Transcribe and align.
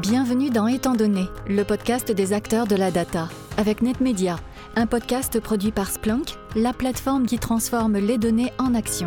Bienvenue 0.00 0.48
dans 0.48 0.68
Étant 0.68 0.94
donné, 0.94 1.28
le 1.46 1.64
podcast 1.64 2.10
des 2.10 2.32
acteurs 2.32 2.66
de 2.66 2.74
la 2.74 2.90
data, 2.90 3.28
avec 3.58 3.82
NetMedia, 3.82 4.38
un 4.74 4.86
podcast 4.86 5.38
produit 5.38 5.70
par 5.70 5.90
Splunk, 5.90 6.38
la 6.56 6.72
plateforme 6.72 7.26
qui 7.26 7.38
transforme 7.38 7.98
les 7.98 8.16
données 8.16 8.54
en 8.58 8.74
action. 8.74 9.06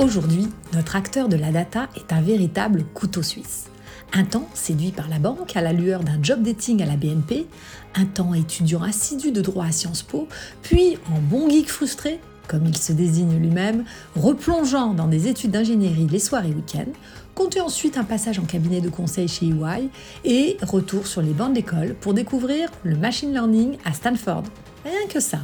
Aujourd'hui, 0.00 0.48
notre 0.72 0.96
acteur 0.96 1.28
de 1.28 1.36
la 1.36 1.52
data 1.52 1.88
est 1.94 2.12
un 2.12 2.20
véritable 2.20 2.82
couteau 2.92 3.22
suisse. 3.22 3.66
Un 4.12 4.24
temps 4.24 4.48
séduit 4.52 4.90
par 4.90 5.08
la 5.08 5.20
banque 5.20 5.56
à 5.56 5.60
la 5.60 5.72
lueur 5.72 6.02
d'un 6.02 6.20
job 6.20 6.42
dating 6.42 6.82
à 6.82 6.86
la 6.86 6.96
BNP, 6.96 7.46
un 7.94 8.04
temps 8.04 8.34
étudiant 8.34 8.82
assidu 8.82 9.30
de 9.30 9.42
droit 9.42 9.66
à 9.66 9.70
Sciences 9.70 10.02
Po, 10.02 10.26
puis 10.60 10.98
en 11.14 11.20
bon 11.20 11.48
geek 11.48 11.70
frustré, 11.70 12.18
comme 12.48 12.66
il 12.66 12.76
se 12.76 12.92
désigne 12.92 13.38
lui-même, 13.38 13.84
replongeant 14.16 14.94
dans 14.94 15.08
des 15.08 15.28
études 15.28 15.52
d'ingénierie 15.52 16.08
les 16.08 16.18
soirs 16.18 16.44
et 16.44 16.50
week-ends, 16.50 16.92
comptez 17.36 17.60
ensuite 17.60 17.98
un 17.98 18.04
passage 18.04 18.38
en 18.38 18.44
cabinet 18.44 18.80
de 18.80 18.88
conseil 18.88 19.28
chez 19.28 19.46
EY 19.46 19.90
et 20.24 20.56
retour 20.62 21.06
sur 21.06 21.20
les 21.20 21.34
bancs 21.34 21.52
d'école 21.52 21.94
pour 22.00 22.14
découvrir 22.14 22.70
le 22.82 22.96
machine 22.96 23.30
learning 23.30 23.76
à 23.84 23.92
Stanford. 23.92 24.44
Rien 24.84 25.06
que 25.08 25.20
ça. 25.20 25.40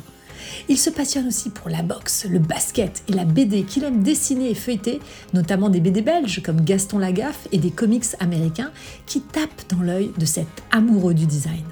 Il 0.69 0.79
se 0.79 0.89
passionne 0.89 1.29
aussi 1.29 1.51
pour 1.51 1.69
la 1.69 1.83
boxe, 1.83 2.27
le 2.29 2.39
basket 2.39 3.05
et 3.09 3.13
la 3.13 3.27
BD 3.27 3.65
qu'il 3.65 3.85
aime 3.85 4.03
dessiner 4.03 4.51
et 4.51 4.55
feuilleter, 4.55 5.01
notamment 5.35 5.69
des 5.69 5.81
BD 5.81 6.01
belges 6.01 6.43
comme 6.43 6.63
Gaston 6.63 6.99
Lagaffe 6.99 7.47
et 7.53 7.59
des 7.59 7.71
comics 7.71 8.07
américains 8.21 8.73
qui 9.05 9.21
tapent 9.21 9.69
dans 9.69 9.83
l'œil 9.83 10.11
de 10.17 10.25
cet 10.25 10.49
amoureux 10.71 11.15
du 11.15 11.27
design. 11.27 11.65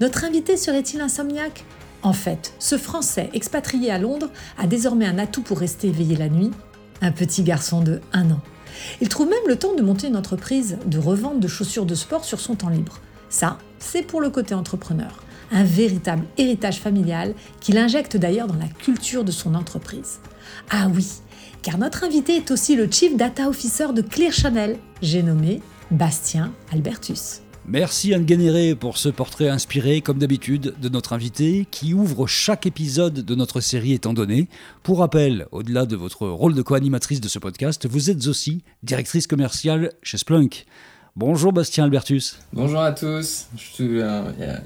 Notre 0.00 0.24
invité 0.24 0.56
serait-il 0.58 1.00
insomniaque? 1.00 1.64
En 2.02 2.12
fait, 2.12 2.52
ce 2.58 2.76
Français 2.76 3.30
expatrié 3.32 3.90
à 3.90 3.98
Londres 3.98 4.30
a 4.58 4.66
désormais 4.66 5.06
un 5.06 5.18
atout 5.18 5.42
pour 5.42 5.58
rester 5.58 5.88
éveillé 5.88 6.16
la 6.16 6.28
nuit, 6.28 6.50
un 7.00 7.12
petit 7.12 7.42
garçon 7.42 7.80
de 7.80 8.00
1 8.12 8.32
an. 8.32 8.40
Il 9.00 9.08
trouve 9.08 9.28
même 9.28 9.38
le 9.46 9.56
temps 9.56 9.74
de 9.74 9.82
monter 9.82 10.08
une 10.08 10.16
entreprise 10.16 10.78
de 10.86 10.98
revente 10.98 11.40
de 11.40 11.48
chaussures 11.48 11.86
de 11.86 11.94
sport 11.94 12.24
sur 12.24 12.40
son 12.40 12.54
temps 12.54 12.68
libre. 12.68 13.00
Ça, 13.28 13.58
c'est 13.78 14.02
pour 14.02 14.20
le 14.20 14.30
côté 14.30 14.54
entrepreneur. 14.54 15.22
Un 15.50 15.64
véritable 15.64 16.24
héritage 16.38 16.80
familial 16.80 17.34
qu'il 17.60 17.78
injecte 17.78 18.16
d'ailleurs 18.16 18.46
dans 18.46 18.58
la 18.58 18.68
culture 18.68 19.24
de 19.24 19.32
son 19.32 19.54
entreprise. 19.54 20.20
Ah 20.70 20.88
oui, 20.94 21.06
car 21.62 21.78
notre 21.78 22.04
invité 22.04 22.36
est 22.36 22.50
aussi 22.50 22.76
le 22.76 22.90
Chief 22.90 23.16
Data 23.16 23.48
Officer 23.48 23.92
de 23.94 24.02
Clear 24.02 24.32
Channel, 24.32 24.78
j'ai 25.00 25.22
nommé 25.22 25.60
Bastien 25.90 26.52
Albertus. 26.72 27.42
Merci 27.68 28.12
Anne 28.12 28.24
Guénéré 28.24 28.74
pour 28.74 28.98
ce 28.98 29.08
portrait 29.08 29.48
inspiré, 29.48 30.00
comme 30.00 30.18
d'habitude, 30.18 30.74
de 30.80 30.88
notre 30.88 31.12
invité 31.12 31.64
qui 31.70 31.94
ouvre 31.94 32.26
chaque 32.26 32.66
épisode 32.66 33.24
de 33.24 33.34
notre 33.36 33.60
série 33.60 33.92
étant 33.92 34.12
donné. 34.12 34.48
Pour 34.82 34.98
rappel, 34.98 35.46
au-delà 35.52 35.86
de 35.86 35.94
votre 35.94 36.26
rôle 36.26 36.54
de 36.54 36.62
co-animatrice 36.62 37.20
de 37.20 37.28
ce 37.28 37.38
podcast, 37.38 37.86
vous 37.86 38.10
êtes 38.10 38.26
aussi 38.26 38.64
directrice 38.82 39.28
commerciale 39.28 39.92
chez 40.02 40.18
Splunk. 40.18 40.66
Bonjour 41.14 41.52
Bastien 41.52 41.84
Albertus. 41.84 42.38
Bonjour 42.54 42.80
à 42.80 42.90
tous. 42.92 43.48
Je 43.54 43.62
suis 43.62 44.00
euh, 44.00 44.22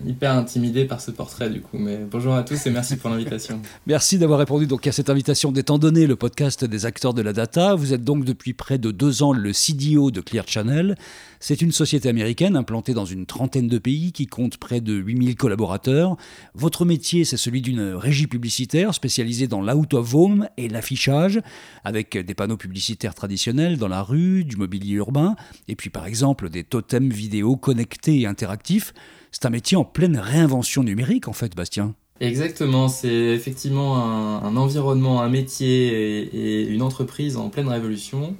hyper 0.07 0.31
intimidé 0.31 0.85
par 0.85 1.01
ce 1.01 1.11
portrait 1.11 1.51
du 1.51 1.61
coup, 1.61 1.77
mais 1.77 1.99
bonjour 2.09 2.37
à 2.37 2.45
tous 2.45 2.69
et 2.69 2.71
merci 2.71 2.97
pour 2.97 3.11
l'invitation. 3.11 3.61
merci 3.89 4.17
d'avoir 4.17 4.39
répondu 4.39 4.69
donc 4.69 4.87
à 4.87 4.93
cette 4.93 5.11
invitation 5.11 5.51
d'étant 5.51 5.77
donné 5.79 6.07
le 6.07 6.15
podcast 6.15 6.65
des 6.65 6.87
acteurs 6.87 7.15
de 7.15 7.23
la 7.23 7.33
data. 7.33 7.75
Vous 7.75 7.93
êtes 7.93 8.05
donc 8.05 8.25
depuis 8.25 8.53
près 8.53 8.79
de 8.79 8.93
deux 8.93 9.25
ans 9.25 9.33
le 9.33 9.53
CDO 9.53 10.13
de 10.13 10.21
Clear 10.21 10.47
Channel. 10.47 10.95
C'est 11.41 11.63
une 11.63 11.73
société 11.73 12.09
américaine 12.09 12.57
implantée 12.57 12.95
dans 12.95 13.05
une 13.05 13.27
trentaine 13.27 13.67
de 13.67 13.79
pays 13.79 14.13
qui 14.13 14.27
compte 14.29 14.57
près 14.57 14.81
de 14.81 14.95
8000 14.95 15.35
collaborateurs. 15.35 16.17
Votre 16.55 16.85
métier, 16.85 17.25
c'est 17.25 17.37
celui 17.37 17.61
d'une 17.61 17.95
régie 17.95 18.29
publicitaire 18.29 18.95
spécialisée 18.95 19.49
dans 19.49 19.61
l'out 19.61 19.93
of 19.95 20.15
home 20.15 20.49
et 20.57 20.69
l'affichage, 20.69 21.41
avec 21.85 22.17
des 22.17 22.35
panneaux 22.35 22.57
publicitaires 22.57 23.15
traditionnels 23.15 23.79
dans 23.79 23.89
la 23.89 24.03
rue, 24.03 24.45
du 24.45 24.57
mobilier 24.57 24.95
urbain, 24.95 25.35
et 25.69 25.77
puis 25.77 25.91
par 25.91 26.07
exemple 26.07 26.36
des 26.45 26.65
totems 26.65 27.11
vidéo 27.11 27.57
connectés 27.57 28.21
et 28.21 28.27
interactifs. 28.27 28.93
C'est 29.33 29.47
un 29.47 29.51
métier 29.51 29.77
en 29.77 29.85
pleine 29.85 30.17
réinvention 30.17 30.83
numérique 30.83 31.29
en 31.29 31.33
fait, 31.33 31.55
Bastien. 31.57 31.95
Exactement, 32.21 32.89
c'est 32.89 33.09
effectivement 33.09 33.99
un, 34.43 34.57
environnement, 34.57 35.21
un 35.21 35.29
métier 35.29 36.35
et 36.35 36.67
une 36.67 36.81
entreprise 36.81 37.37
en 37.37 37.51
pleine 37.51 37.69
révolution. 37.69 38.35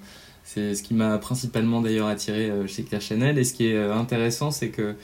C'est 0.47 0.75
ce 0.75 0.83
qui 0.83 0.95
m'a 0.95 1.19
principalement 1.19 1.83
d'ailleurs 1.83 2.07
attiré 2.07 2.49
euh, 2.49 2.67
chez 2.67 2.85
Claire 2.85 3.01
Chanel. 3.01 3.37
Et 3.37 3.45
ce 3.45 3.53
qui 3.53 3.67
est 3.67 3.75
euh, 3.75 3.93
intéressant, 3.93 4.53
c'est 4.53 4.69
que 4.69 4.95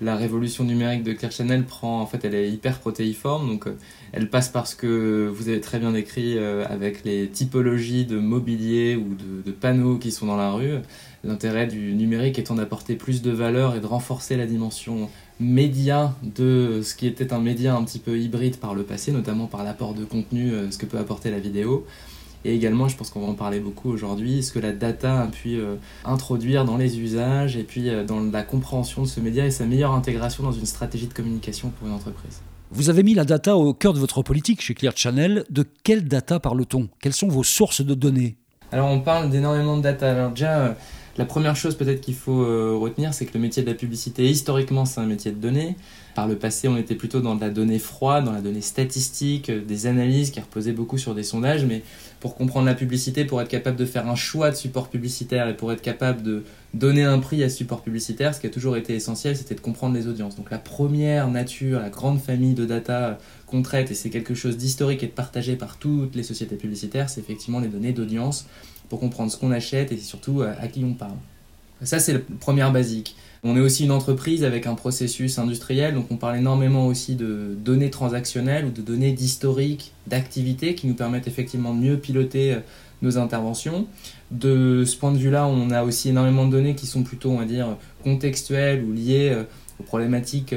la 0.00 0.14
révolution 0.14 0.62
numérique 0.62 1.02
de 1.02 1.14
Claire 1.14 1.32
Chanel 1.32 1.64
prend, 1.64 2.00
en 2.00 2.06
fait, 2.06 2.24
elle 2.24 2.34
est 2.34 2.50
hyper 2.50 2.78
protéiforme, 2.78 3.48
donc 3.48 3.66
euh, 3.66 3.76
elle 4.12 4.30
passe 4.30 4.50
par 4.50 4.66
ce 4.66 4.76
que 4.76 5.26
vous 5.34 5.48
avez 5.48 5.60
très 5.60 5.78
bien 5.78 5.92
décrit 5.92 6.38
avec 6.38 7.04
les 7.04 7.28
typologies 7.28 8.06
de 8.06 8.18
mobilier 8.18 8.96
ou 8.96 9.14
de, 9.14 9.42
de 9.44 9.52
panneaux 9.52 9.98
qui 9.98 10.10
sont 10.12 10.26
dans 10.26 10.36
la 10.36 10.52
rue. 10.52 10.78
L'intérêt 11.22 11.66
du 11.66 11.92
numérique 11.92 12.38
étant 12.38 12.54
d'apporter 12.54 12.96
plus 12.96 13.22
de 13.22 13.30
valeur 13.30 13.74
et 13.74 13.80
de 13.80 13.86
renforcer 13.86 14.36
la 14.36 14.46
dimension 14.46 15.10
média 15.38 16.14
de 16.22 16.80
ce 16.82 16.94
qui 16.94 17.06
était 17.06 17.32
un 17.32 17.40
média 17.40 17.74
un 17.74 17.84
petit 17.84 17.98
peu 17.98 18.18
hybride 18.18 18.56
par 18.56 18.74
le 18.74 18.84
passé, 18.84 19.12
notamment 19.12 19.46
par 19.46 19.62
l'apport 19.64 19.94
de 19.94 20.04
contenu, 20.04 20.52
ce 20.70 20.78
que 20.78 20.86
peut 20.86 20.98
apporter 20.98 21.30
la 21.30 21.38
vidéo. 21.38 21.86
Et 22.44 22.54
également, 22.54 22.88
je 22.88 22.96
pense 22.96 23.10
qu'on 23.10 23.20
va 23.20 23.26
en 23.26 23.34
parler 23.34 23.60
beaucoup 23.60 23.90
aujourd'hui, 23.90 24.42
ce 24.42 24.52
que 24.52 24.58
la 24.58 24.72
data 24.72 25.22
a 25.22 25.26
pu 25.26 25.56
euh, 25.56 25.76
introduire 26.06 26.64
dans 26.64 26.78
les 26.78 26.98
usages 26.98 27.56
et 27.56 27.64
puis 27.64 27.90
euh, 27.90 28.02
dans 28.02 28.20
la 28.20 28.42
compréhension 28.42 29.02
de 29.02 29.06
ce 29.06 29.20
média 29.20 29.44
et 29.44 29.50
sa 29.50 29.66
meilleure 29.66 29.92
intégration 29.92 30.42
dans 30.42 30.52
une 30.52 30.64
stratégie 30.64 31.06
de 31.06 31.12
communication 31.12 31.70
pour 31.70 31.86
une 31.86 31.92
entreprise. 31.92 32.40
Vous 32.70 32.88
avez 32.88 33.02
mis 33.02 33.14
la 33.14 33.24
data 33.24 33.56
au 33.56 33.74
cœur 33.74 33.92
de 33.92 33.98
votre 33.98 34.22
politique 34.22 34.62
chez 34.62 34.74
Clear 34.74 34.96
Channel. 34.96 35.44
De 35.50 35.66
quelle 35.84 36.08
data 36.08 36.40
parle-t-on? 36.40 36.88
Quelles 37.02 37.12
sont 37.12 37.28
vos 37.28 37.42
sources 37.42 37.82
de 37.82 37.94
données? 37.94 38.36
Alors 38.72 38.88
on 38.88 39.00
parle 39.00 39.28
d'énormément 39.28 39.76
de 39.76 39.82
data. 39.82 40.10
Alors 40.10 40.30
déjà, 40.30 40.60
euh, 40.60 40.72
la 41.16 41.24
première 41.24 41.56
chose 41.56 41.74
peut-être 41.76 42.00
qu'il 42.00 42.14
faut 42.14 42.44
retenir, 42.78 43.12
c'est 43.14 43.26
que 43.26 43.34
le 43.34 43.40
métier 43.40 43.62
de 43.62 43.68
la 43.68 43.74
publicité, 43.74 44.28
historiquement, 44.28 44.84
c'est 44.84 45.00
un 45.00 45.06
métier 45.06 45.32
de 45.32 45.36
données. 45.36 45.76
Par 46.14 46.26
le 46.26 46.36
passé, 46.36 46.66
on 46.66 46.76
était 46.76 46.94
plutôt 46.94 47.20
dans 47.20 47.34
la 47.34 47.50
donnée 47.50 47.78
froide, 47.78 48.24
dans 48.24 48.32
la 48.32 48.40
donnée 48.40 48.60
statistique, 48.60 49.50
des 49.50 49.86
analyses 49.86 50.30
qui 50.30 50.40
reposaient 50.40 50.72
beaucoup 50.72 50.98
sur 50.98 51.14
des 51.14 51.22
sondages, 51.22 51.64
mais 51.64 51.82
pour 52.20 52.34
comprendre 52.34 52.66
la 52.66 52.74
publicité, 52.74 53.24
pour 53.24 53.40
être 53.40 53.48
capable 53.48 53.76
de 53.76 53.84
faire 53.84 54.08
un 54.08 54.14
choix 54.14 54.50
de 54.50 54.56
support 54.56 54.88
publicitaire 54.88 55.48
et 55.48 55.56
pour 55.56 55.72
être 55.72 55.82
capable 55.82 56.22
de 56.22 56.42
donner 56.74 57.04
un 57.04 57.18
prix 57.18 57.42
à 57.42 57.48
ce 57.48 57.58
support 57.58 57.82
publicitaire, 57.82 58.34
ce 58.34 58.40
qui 58.40 58.46
a 58.46 58.50
toujours 58.50 58.76
été 58.76 58.94
essentiel, 58.94 59.36
c'était 59.36 59.54
de 59.54 59.60
comprendre 59.60 59.94
les 59.94 60.06
audiences. 60.08 60.36
Donc 60.36 60.50
la 60.50 60.58
première 60.58 61.28
nature, 61.28 61.80
la 61.80 61.90
grande 61.90 62.20
famille 62.20 62.54
de 62.54 62.64
data 62.64 63.18
qu'on 63.46 63.62
traite, 63.62 63.90
et 63.90 63.94
c'est 63.94 64.10
quelque 64.10 64.34
chose 64.34 64.56
d'historique 64.56 65.02
et 65.02 65.06
de 65.06 65.12
partagé 65.12 65.56
par 65.56 65.76
toutes 65.76 66.14
les 66.14 66.22
sociétés 66.22 66.56
publicitaires, 66.56 67.08
c'est 67.08 67.20
effectivement 67.20 67.60
les 67.60 67.68
données 67.68 67.92
d'audience 67.92 68.46
pour 68.90 69.00
comprendre 69.00 69.32
ce 69.32 69.38
qu'on 69.38 69.52
achète 69.52 69.92
et 69.92 69.96
surtout 69.96 70.42
à 70.42 70.68
qui 70.68 70.84
on 70.84 70.92
parle. 70.92 71.16
Ça, 71.82 71.98
c'est 71.98 72.12
la 72.12 72.18
première 72.40 72.72
basique. 72.72 73.16
On 73.42 73.56
est 73.56 73.60
aussi 73.60 73.84
une 73.84 73.90
entreprise 73.90 74.44
avec 74.44 74.66
un 74.66 74.74
processus 74.74 75.38
industriel, 75.38 75.94
donc 75.94 76.06
on 76.10 76.16
parle 76.16 76.36
énormément 76.36 76.86
aussi 76.86 77.14
de 77.14 77.56
données 77.58 77.88
transactionnelles 77.88 78.66
ou 78.66 78.70
de 78.70 78.82
données 78.82 79.12
d'historique, 79.12 79.92
d'activité 80.06 80.74
qui 80.74 80.86
nous 80.86 80.94
permettent 80.94 81.26
effectivement 81.26 81.74
de 81.74 81.80
mieux 81.80 81.96
piloter 81.96 82.54
euh, 82.54 82.58
nos 83.00 83.16
interventions. 83.16 83.86
De 84.30 84.84
ce 84.84 84.94
point 84.94 85.10
de 85.10 85.16
vue-là, 85.16 85.46
on 85.46 85.70
a 85.70 85.84
aussi 85.84 86.10
énormément 86.10 86.44
de 86.44 86.50
données 86.50 86.74
qui 86.74 86.86
sont 86.86 87.02
plutôt, 87.02 87.30
on 87.30 87.38
va 87.38 87.46
dire, 87.46 87.78
contextuelles 88.04 88.84
ou 88.84 88.92
liées 88.92 89.30
euh, 89.32 89.44
aux 89.78 89.84
problématiques 89.84 90.54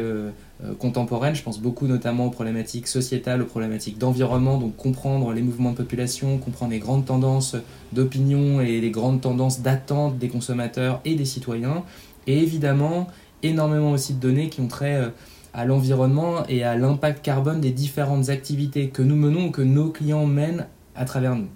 euh, 0.63 0.73
contemporaines. 0.75 1.35
Je 1.35 1.43
pense 1.43 1.59
beaucoup 1.59 1.87
notamment 1.87 2.27
aux 2.27 2.29
problématiques 2.29 2.87
sociétales, 2.87 3.41
aux 3.41 3.45
problématiques 3.45 3.97
d'environnement, 3.97 4.57
donc 4.57 4.75
comprendre 4.75 5.33
les 5.33 5.41
mouvements 5.41 5.71
de 5.71 5.77
population, 5.77 6.37
comprendre 6.37 6.71
les 6.71 6.79
grandes 6.79 7.05
tendances 7.05 7.55
d'opinion 7.91 8.61
et 8.61 8.79
les 8.79 8.91
grandes 8.91 9.21
tendances 9.21 9.61
d'attente 9.61 10.17
des 10.17 10.29
consommateurs 10.29 11.01
et 11.05 11.15
des 11.15 11.25
citoyens 11.25 11.83
et 12.27 12.37
évidemment, 12.37 13.07
énormément 13.41 13.91
aussi 13.91 14.13
de 14.13 14.19
données 14.19 14.49
qui 14.49 14.61
ont 14.61 14.67
trait 14.67 14.95
euh, 14.95 15.09
à 15.53 15.65
l'environnement 15.65 16.45
et 16.47 16.63
à 16.63 16.75
l'impact 16.75 17.23
carbone 17.23 17.61
des 17.61 17.71
différentes 17.71 18.29
activités 18.29 18.89
que 18.89 19.01
nous 19.01 19.15
menons 19.15 19.51
que 19.51 19.61
nos 19.61 19.89
clients 19.89 20.25
mènent 20.25 20.67
à 20.95 21.05
travers 21.05 21.35
nous. 21.35 21.49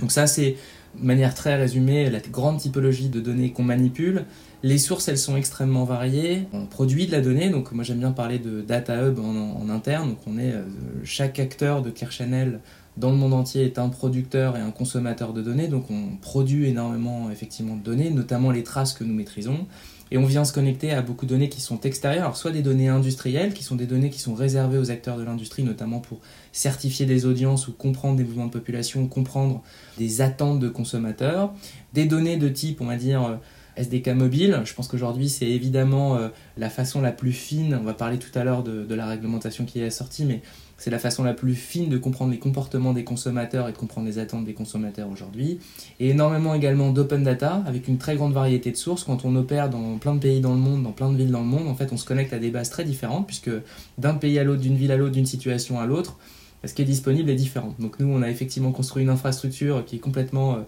Donc 0.00 0.12
ça, 0.12 0.26
c'est 0.26 0.56
de 0.98 1.04
manière 1.04 1.34
très 1.34 1.56
résumée 1.56 2.08
la 2.08 2.20
grande 2.20 2.58
typologie 2.58 3.08
de 3.08 3.20
données 3.20 3.52
qu'on 3.52 3.64
manipule. 3.64 4.24
Les 4.62 4.78
sources, 4.78 5.08
elles 5.08 5.18
sont 5.18 5.36
extrêmement 5.36 5.84
variées. 5.84 6.48
On 6.52 6.66
produit 6.66 7.06
de 7.06 7.12
la 7.12 7.20
donnée, 7.20 7.50
donc 7.50 7.72
moi 7.72 7.84
j'aime 7.84 7.98
bien 7.98 8.12
parler 8.12 8.38
de 8.38 8.62
data 8.62 9.06
hub 9.06 9.18
en, 9.18 9.68
interne. 9.68 10.10
Donc 10.10 10.18
on 10.26 10.38
est 10.38 10.52
euh, 10.52 10.64
chaque 11.04 11.38
acteur 11.38 11.82
de 11.82 11.90
Clear 11.90 12.10
Channel 12.10 12.60
dans 12.96 13.10
le 13.10 13.16
monde 13.16 13.34
entier 13.34 13.64
est 13.64 13.78
un 13.78 13.88
producteur 13.88 14.56
et 14.56 14.60
un 14.60 14.70
consommateur 14.70 15.34
de 15.34 15.42
données, 15.42 15.68
donc 15.68 15.90
on 15.90 16.16
produit 16.16 16.66
énormément 16.66 17.30
effectivement 17.30 17.76
de 17.76 17.82
données, 17.82 18.10
notamment 18.10 18.50
les 18.50 18.62
traces 18.62 18.94
que 18.94 19.04
nous 19.04 19.12
maîtrisons. 19.12 19.66
Et 20.12 20.18
on 20.18 20.24
vient 20.24 20.44
se 20.44 20.52
connecter 20.52 20.92
à 20.92 21.02
beaucoup 21.02 21.26
de 21.26 21.30
données 21.30 21.48
qui 21.48 21.60
sont 21.60 21.80
extérieures, 21.80 22.22
alors 22.22 22.36
soit 22.36 22.52
des 22.52 22.62
données 22.62 22.88
industrielles, 22.88 23.52
qui 23.52 23.64
sont 23.64 23.74
des 23.74 23.86
données 23.86 24.08
qui 24.08 24.20
sont 24.20 24.34
réservées 24.34 24.78
aux 24.78 24.92
acteurs 24.92 25.18
de 25.18 25.24
l'industrie, 25.24 25.64
notamment 25.64 25.98
pour 25.98 26.20
certifier 26.52 27.06
des 27.06 27.26
audiences 27.26 27.66
ou 27.66 27.72
comprendre 27.72 28.16
des 28.16 28.22
mouvements 28.24 28.46
de 28.46 28.52
population, 28.52 29.08
comprendre 29.08 29.62
des 29.98 30.20
attentes 30.20 30.60
de 30.60 30.68
consommateurs, 30.68 31.52
des 31.92 32.04
données 32.04 32.36
de 32.36 32.48
type, 32.48 32.80
on 32.80 32.86
va 32.86 32.96
dire, 32.96 33.40
SDK 33.76 34.08
mobile. 34.08 34.62
Je 34.64 34.74
pense 34.74 34.88
qu'aujourd'hui, 34.88 35.28
c'est 35.28 35.46
évidemment 35.46 36.16
euh, 36.16 36.28
la 36.56 36.70
façon 36.70 37.00
la 37.00 37.12
plus 37.12 37.32
fine. 37.32 37.78
On 37.80 37.84
va 37.84 37.94
parler 37.94 38.18
tout 38.18 38.36
à 38.38 38.44
l'heure 38.44 38.62
de, 38.62 38.94
la 38.94 39.06
réglementation 39.06 39.64
qui 39.64 39.80
est 39.80 39.90
sortie, 39.90 40.24
mais 40.24 40.42
c'est 40.78 40.90
la 40.90 40.98
façon 40.98 41.24
la 41.24 41.34
plus 41.34 41.54
fine 41.54 41.88
de 41.88 41.98
comprendre 41.98 42.32
les 42.32 42.38
comportements 42.38 42.92
des 42.92 43.04
consommateurs 43.04 43.68
et 43.68 43.72
de 43.72 43.76
comprendre 43.76 44.06
les 44.06 44.18
attentes 44.18 44.44
des 44.44 44.54
consommateurs 44.54 45.08
aujourd'hui. 45.10 45.58
Et 46.00 46.10
énormément 46.10 46.54
également 46.54 46.92
d'open 46.92 47.22
data, 47.22 47.62
avec 47.66 47.88
une 47.88 47.98
très 47.98 48.16
grande 48.16 48.32
variété 48.32 48.70
de 48.70 48.76
sources. 48.76 49.04
Quand 49.04 49.24
on 49.24 49.34
opère 49.36 49.70
dans 49.70 49.98
plein 49.98 50.14
de 50.14 50.20
pays 50.20 50.40
dans 50.40 50.52
le 50.52 50.60
monde, 50.60 50.82
dans 50.82 50.92
plein 50.92 51.10
de 51.10 51.16
villes 51.16 51.30
dans 51.30 51.40
le 51.40 51.46
monde, 51.46 51.68
en 51.68 51.74
fait, 51.74 51.92
on 51.92 51.96
se 51.96 52.04
connecte 52.04 52.32
à 52.32 52.38
des 52.38 52.50
bases 52.50 52.70
très 52.70 52.84
différentes, 52.84 53.26
puisque 53.26 53.50
d'un 53.98 54.14
pays 54.14 54.38
à 54.38 54.44
l'autre, 54.44 54.60
d'une 54.60 54.76
ville 54.76 54.92
à 54.92 54.96
l'autre, 54.96 55.12
d'une 55.12 55.26
situation 55.26 55.78
à 55.80 55.86
l'autre, 55.86 56.18
ce 56.64 56.74
qui 56.74 56.82
est 56.82 56.86
disponible 56.86 57.30
est 57.30 57.36
différent. 57.36 57.74
Donc 57.78 58.00
nous, 58.00 58.08
on 58.08 58.22
a 58.22 58.30
effectivement 58.30 58.72
construit 58.72 59.02
une 59.02 59.10
infrastructure 59.10 59.84
qui 59.84 59.96
est 59.96 60.00
complètement 60.00 60.54
euh, 60.54 60.58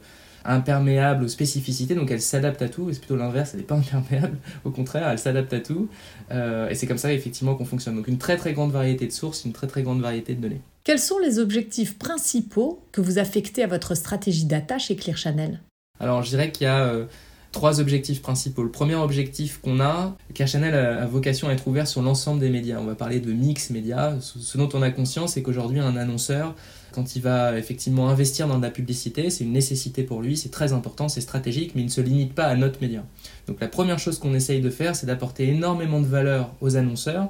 imperméable 0.49 1.25
aux 1.25 1.29
spécificités, 1.29 1.95
donc 1.95 2.11
elle 2.11 2.23
s'adapte 2.23 2.63
à 2.63 2.69
tout, 2.69 2.89
et 2.89 2.95
c'est 2.95 3.01
plutôt 3.01 3.17
l'inverse, 3.17 3.51
elle 3.53 3.61
n'est 3.61 3.67
pas 3.67 3.77
imperméable, 3.77 4.39
au 4.65 4.71
contraire, 4.71 5.09
elle 5.09 5.19
s'adapte 5.19 5.53
à 5.53 5.61
tout, 5.61 5.89
euh, 6.31 6.69
et 6.69 6.75
c'est 6.75 6.87
comme 6.87 6.99
ça 6.99 7.13
effectivement 7.13 7.55
qu'on 7.55 7.65
fonctionne. 7.65 7.97
Donc 7.97 8.09
une 8.09 8.19
très 8.19 8.37
très 8.37 8.55
grande 8.55 8.73
variété 8.73 9.07
de 9.07 9.13
sources, 9.13 9.45
une 9.45 9.53
très 9.53 9.67
très 9.67 9.83
grande 9.83 10.01
variété 10.01 10.35
de 10.35 10.41
données. 10.41 10.61
Quels 10.85 10.99
sont 10.99 11.19
les 11.19 11.39
objectifs 11.39 11.99
principaux 11.99 12.81
que 12.93 13.01
vous 13.01 13.19
affectez 13.19 13.63
à 13.63 13.67
votre 13.67 13.95
stratégie 13.95 14.47
data 14.47 14.79
chez 14.79 14.97
Clear 14.97 15.17
Channel? 15.17 15.61
Alors 16.01 16.23
je 16.23 16.31
dirais 16.31 16.51
qu'il 16.51 16.65
y 16.65 16.69
a 16.69 16.85
euh, 16.85 17.05
trois 17.53 17.81
objectifs 17.81 18.23
principaux. 18.23 18.63
Le 18.63 18.71
premier 18.71 18.95
objectif 18.95 19.61
qu'on 19.61 19.81
a, 19.81 20.17
Clear 20.35 20.49
Channel 20.49 20.75
a, 20.75 21.07
vocation 21.07 21.49
à 21.49 21.53
être 21.53 21.69
ouvert 21.69 21.87
sur 21.87 22.01
l'ensemble 22.01 22.41
des 22.41 22.51
médias. 22.51 22.79
On 22.81 22.85
va 22.85 22.95
parler 22.95 23.21
de 23.21 23.33
mix 23.33 23.71
médias. 23.71 24.15
Ce 24.21 24.57
dont 24.57 24.69
on 24.73 24.81
a 24.81 24.91
conscience, 24.91 25.35
c'est 25.35 25.43
qu'aujourd'hui 25.43 25.81
un 25.81 25.97
annonceur 25.97 26.55
quand 26.99 27.15
il 27.15 27.23
va 27.23 27.57
effectivement 27.57 28.09
investir 28.09 28.49
dans 28.49 28.59
de 28.59 28.63
la 28.63 28.73
publicité, 28.73 29.31
c'est 29.31 29.45
une 29.45 29.53
nécessité 29.53 30.03
pour 30.03 30.21
lui, 30.21 30.37
c'est 30.37 30.49
très 30.49 30.73
important, 30.73 31.09
c'est 31.09 31.21
stratégique, 31.21 31.77
mais 31.77 31.83
il 31.83 31.85
ne 31.85 31.91
se 31.91 32.01
limite 32.01 32.35
pas 32.35 32.47
à 32.47 32.57
notre 32.57 32.81
média. 32.81 33.05
Donc 33.47 33.61
la 33.61 33.69
première 33.69 34.01
chose 34.01 34.19
qu'on 34.19 34.35
essaye 34.35 34.61
de 34.61 34.69
faire, 34.69 34.97
c'est 34.97 35.07
d'apporter 35.07 35.47
énormément 35.49 36.01
de 36.01 36.07
valeur 36.07 36.53
aux 36.61 36.77
annonceurs 36.77 37.29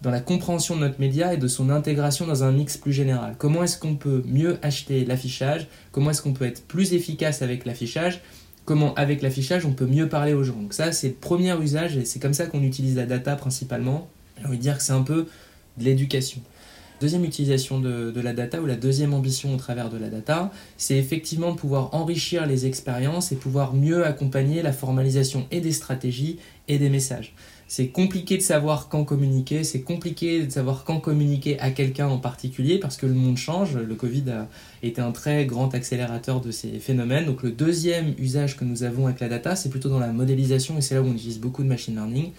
dans 0.00 0.12
la 0.12 0.20
compréhension 0.20 0.76
de 0.76 0.82
notre 0.82 1.00
média 1.00 1.34
et 1.34 1.38
de 1.38 1.48
son 1.48 1.70
intégration 1.70 2.24
dans 2.24 2.44
un 2.44 2.52
mix 2.52 2.76
plus 2.76 2.92
général. 2.92 3.34
Comment 3.36 3.64
est-ce 3.64 3.78
qu'on 3.78 3.96
peut 3.96 4.22
mieux 4.26 4.58
acheter 4.62 5.04
l'affichage? 5.04 5.66
Comment 5.90 6.10
est-ce 6.10 6.22
qu'on 6.22 6.32
peut 6.32 6.46
être 6.46 6.62
plus 6.62 6.92
efficace 6.92 7.42
avec 7.42 7.64
l'affichage? 7.64 8.20
Comment 8.64 8.94
avec 8.94 9.22
l'affichage 9.22 9.66
on 9.66 9.72
peut 9.72 9.86
mieux 9.86 10.08
parler 10.08 10.34
aux 10.34 10.44
gens? 10.44 10.54
Donc 10.54 10.72
ça 10.72 10.92
c'est 10.92 11.08
le 11.08 11.14
premier 11.14 11.60
usage 11.60 11.96
et 11.96 12.04
c'est 12.04 12.20
comme 12.20 12.34
ça 12.34 12.46
qu'on 12.46 12.62
utilise 12.62 12.94
la 12.94 13.06
data 13.06 13.34
principalement. 13.34 14.08
J'ai 14.38 14.46
envie 14.46 14.58
de 14.58 14.62
dire 14.62 14.76
que 14.76 14.84
c'est 14.84 14.92
un 14.92 15.02
peu 15.02 15.26
de 15.78 15.84
l'éducation. 15.84 16.40
Deuxième 17.00 17.24
utilisation 17.24 17.80
de, 17.80 18.20
la 18.20 18.34
data 18.34 18.60
ou 18.60 18.66
la 18.66 18.76
deuxième 18.76 19.14
ambition 19.14 19.54
au 19.54 19.56
travers 19.56 19.88
de 19.88 19.96
la 19.96 20.10
data, 20.10 20.52
c'est 20.76 20.98
effectivement 20.98 21.52
de 21.52 21.56
pouvoir 21.56 21.94
enrichir 21.94 22.46
les 22.46 22.66
expériences 22.66 23.32
et 23.32 23.36
pouvoir 23.36 23.72
mieux 23.72 24.04
accompagner 24.04 24.60
la 24.60 24.72
formalisation 24.72 25.46
et 25.50 25.62
des 25.62 25.72
stratégies 25.72 26.38
et 26.68 26.78
des 26.78 26.90
messages. 26.90 27.34
C'est 27.68 27.88
compliqué 27.88 28.36
de 28.36 28.42
savoir 28.42 28.88
quand 28.90 29.04
communiquer, 29.04 29.64
c'est 29.64 29.80
compliqué 29.80 30.44
de 30.44 30.50
savoir 30.50 30.84
quand 30.84 31.00
communiquer 31.00 31.58
à 31.60 31.70
quelqu'un 31.70 32.08
en 32.08 32.18
particulier 32.18 32.78
parce 32.78 32.98
que 32.98 33.06
le 33.06 33.14
monde 33.14 33.38
change. 33.38 33.78
Le 33.78 33.94
Covid 33.94 34.24
a 34.30 34.48
été 34.82 35.00
un 35.00 35.12
très 35.12 35.46
grand 35.46 35.72
accélérateur 35.74 36.42
de 36.42 36.50
ces 36.50 36.80
phénomènes. 36.80 37.24
Donc 37.24 37.42
le 37.42 37.50
deuxième 37.50 38.12
usage 38.18 38.58
que 38.58 38.64
nous 38.64 38.82
avons 38.82 39.06
avec 39.06 39.20
la 39.20 39.28
data, 39.28 39.56
c'est 39.56 39.70
plutôt 39.70 39.88
dans 39.88 40.00
la 40.00 40.12
modélisation 40.12 40.76
et 40.76 40.80
c'est 40.82 40.96
là 40.96 41.00
où 41.00 41.06
on 41.06 41.14
utilise 41.14 41.38
beaucoup 41.38 41.62
de 41.62 41.68
machine 41.68 41.94
learning 41.94 42.32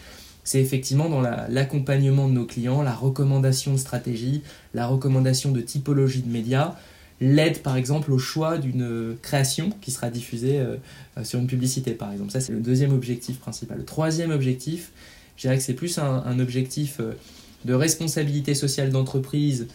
c'est 0.44 0.60
effectivement 0.60 1.10
dans 1.10 1.22
l'accompagnement 1.22 2.28
de 2.28 2.34
nos 2.34 2.46
clients, 2.46 2.82
la 2.82 2.94
recommandation 2.94 3.74
de 3.74 3.78
stratégie, 3.78 4.42
la 4.74 4.88
recommandation 4.88 5.52
de 5.52 5.62
typologie 5.62 6.22
de 6.22 6.32
médias, 6.32 6.76
l'aide 7.22 7.60
par 7.60 7.78
exemple 7.78 8.12
au 8.12 8.18
choix 8.18 8.58
d'une 8.58 9.16
création 9.22 9.70
qui 9.82 9.92
sera 9.92 10.10
diffusée 10.10 10.60
euh, 10.60 10.78
euh, 11.18 11.24
sur 11.24 11.40
une 11.40 11.48
publicité 11.48 11.92
par 11.92 12.12
exemple. 12.12 12.32
Ça 12.32 12.42
c'est 12.42 12.52
le 12.52 12.60
deuxième 12.60 12.92
objectif 12.92 13.38
principal. 13.38 13.78
Le 13.78 13.86
troisième 13.86 14.32
objectif, 14.32 14.92
je 15.38 15.44
dirais 15.44 15.58
que 15.58 15.64
c'est 15.64 15.76
plus 15.76 16.00
un, 16.00 16.40
objectif 16.40 16.98
euh, 17.00 17.14
de 17.64 17.74
responsabilité 17.76 18.56
sociale 18.56 18.90
d'entreprise 18.90 19.68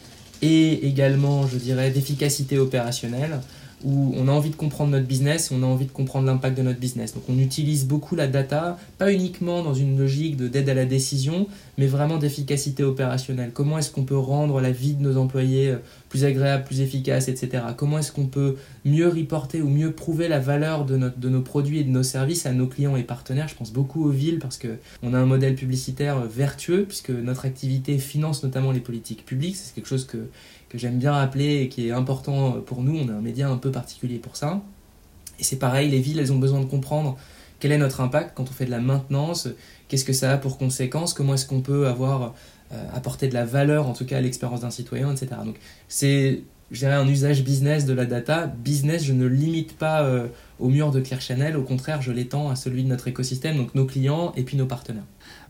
et 0.42 0.86
également 0.88 1.46
je 1.46 1.56
dirais 1.56 1.90
d'efficacité 1.90 2.58
opérationnelle 2.58 3.40
où 3.84 4.14
on 4.16 4.28
a 4.28 4.32
envie 4.32 4.50
de 4.50 4.56
comprendre 4.56 4.90
notre 4.90 5.06
business, 5.06 5.50
on 5.52 5.62
a 5.62 5.66
envie 5.66 5.86
de 5.86 5.92
comprendre 5.92 6.26
l'impact 6.26 6.56
de 6.56 6.62
notre 6.62 6.80
business. 6.80 7.14
Donc 7.14 7.24
on 7.28 7.38
utilise 7.38 7.86
beaucoup 7.86 8.16
la 8.16 8.26
data, 8.26 8.78
pas 8.98 9.12
uniquement 9.12 9.62
dans 9.62 9.74
une 9.74 9.98
logique 9.98 10.36
d'aide 10.36 10.68
à 10.68 10.74
la 10.74 10.86
décision, 10.86 11.46
mais 11.76 11.86
vraiment 11.86 12.16
d'efficacité 12.16 12.82
opérationnelle. 12.82 13.50
Comment 13.52 13.78
est-ce 13.78 13.90
qu'on 13.90 14.04
peut 14.04 14.16
rendre 14.16 14.60
la 14.60 14.70
vie 14.70 14.94
de 14.94 15.02
nos 15.02 15.18
employés 15.18 15.70
euh, 15.70 15.76
plus 16.08 16.24
agréable, 16.24 16.64
plus 16.64 16.80
efficace, 16.80 17.28
etc. 17.28 17.62
Comment 17.76 17.98
est-ce 17.98 18.12
qu'on 18.12 18.26
peut 18.26 18.56
mieux 18.84 19.08
reporter 19.08 19.60
ou 19.60 19.68
mieux 19.68 19.92
prouver 19.92 20.28
la 20.28 20.38
valeur 20.38 20.84
de, 20.84 20.96
notre, 20.96 21.18
de 21.18 21.28
nos 21.28 21.42
produits 21.42 21.80
et 21.80 21.84
de 21.84 21.90
nos 21.90 22.02
services 22.02 22.46
à 22.46 22.52
nos 22.52 22.66
clients 22.66 22.96
et 22.96 23.02
partenaires? 23.02 23.48
Je 23.48 23.54
pense 23.54 23.72
beaucoup 23.72 24.04
aux 24.04 24.10
villes 24.10 24.38
parce 24.38 24.58
qu'on 24.58 25.14
a 25.14 25.18
un 25.18 25.26
modèle 25.26 25.54
publicitaire 25.54 26.20
vertueux 26.22 26.84
puisque 26.88 27.10
notre 27.10 27.44
activité 27.44 27.98
finance 27.98 28.42
notamment 28.42 28.72
les 28.72 28.80
politiques 28.80 29.26
publiques. 29.26 29.56
C'est 29.56 29.74
quelque 29.74 29.88
chose 29.88 30.06
que, 30.06 30.18
j'aime 30.78 30.98
bien 30.98 31.12
rappeler 31.12 31.62
et 31.62 31.68
qui 31.68 31.88
est 31.88 31.92
important 31.92 32.52
pour 32.64 32.82
nous. 32.82 32.96
On 32.98 33.08
a 33.08 33.12
un 33.12 33.20
média 33.20 33.48
un 33.48 33.56
peu 33.56 33.70
particulier 33.70 34.18
pour 34.18 34.36
ça. 34.36 34.62
Et 35.38 35.44
c'est 35.44 35.58
pareil, 35.58 35.90
les 35.90 36.00
villes, 36.00 36.18
elles 36.18 36.32
ont 36.32 36.38
besoin 36.38 36.60
de 36.60 36.66
comprendre 36.66 37.16
quel 37.60 37.72
est 37.72 37.78
notre 37.78 38.00
impact 38.00 38.32
quand 38.34 38.44
on 38.44 38.52
fait 38.52 38.66
de 38.66 38.70
la 38.70 38.80
maintenance, 38.80 39.48
qu'est-ce 39.88 40.04
que 40.04 40.12
ça 40.12 40.32
a 40.32 40.38
pour 40.38 40.58
conséquences, 40.58 41.14
comment 41.14 41.34
est-ce 41.34 41.46
qu'on 41.46 41.62
peut 41.62 41.86
avoir 41.86 42.34
euh, 42.72 42.84
apporter 42.92 43.28
de 43.28 43.34
la 43.34 43.44
valeur 43.44 43.86
en 43.86 43.92
tout 43.92 44.04
cas 44.04 44.18
à 44.18 44.20
l'expérience 44.20 44.60
d'un 44.60 44.70
citoyen, 44.70 45.12
etc. 45.12 45.36
Donc 45.44 45.56
c'est 45.88 46.42
je 46.72 46.80
dirais 46.80 46.94
un 46.94 47.06
usage 47.06 47.44
business 47.44 47.86
de 47.86 47.92
la 47.92 48.06
data. 48.06 48.48
Business, 48.48 49.04
je 49.04 49.12
ne 49.12 49.26
limite 49.26 49.76
pas 49.76 50.02
euh, 50.02 50.26
au 50.58 50.68
mur 50.68 50.90
de 50.90 51.00
Clear 51.00 51.20
Channel, 51.20 51.56
au 51.56 51.62
contraire, 51.62 52.02
je 52.02 52.10
l'étends 52.10 52.50
à 52.50 52.56
celui 52.56 52.82
de 52.82 52.88
notre 52.88 53.06
écosystème, 53.06 53.56
donc 53.56 53.74
nos 53.76 53.86
clients 53.86 54.32
et 54.36 54.42
puis 54.42 54.56
nos 54.56 54.66
partenaires. 54.66 55.04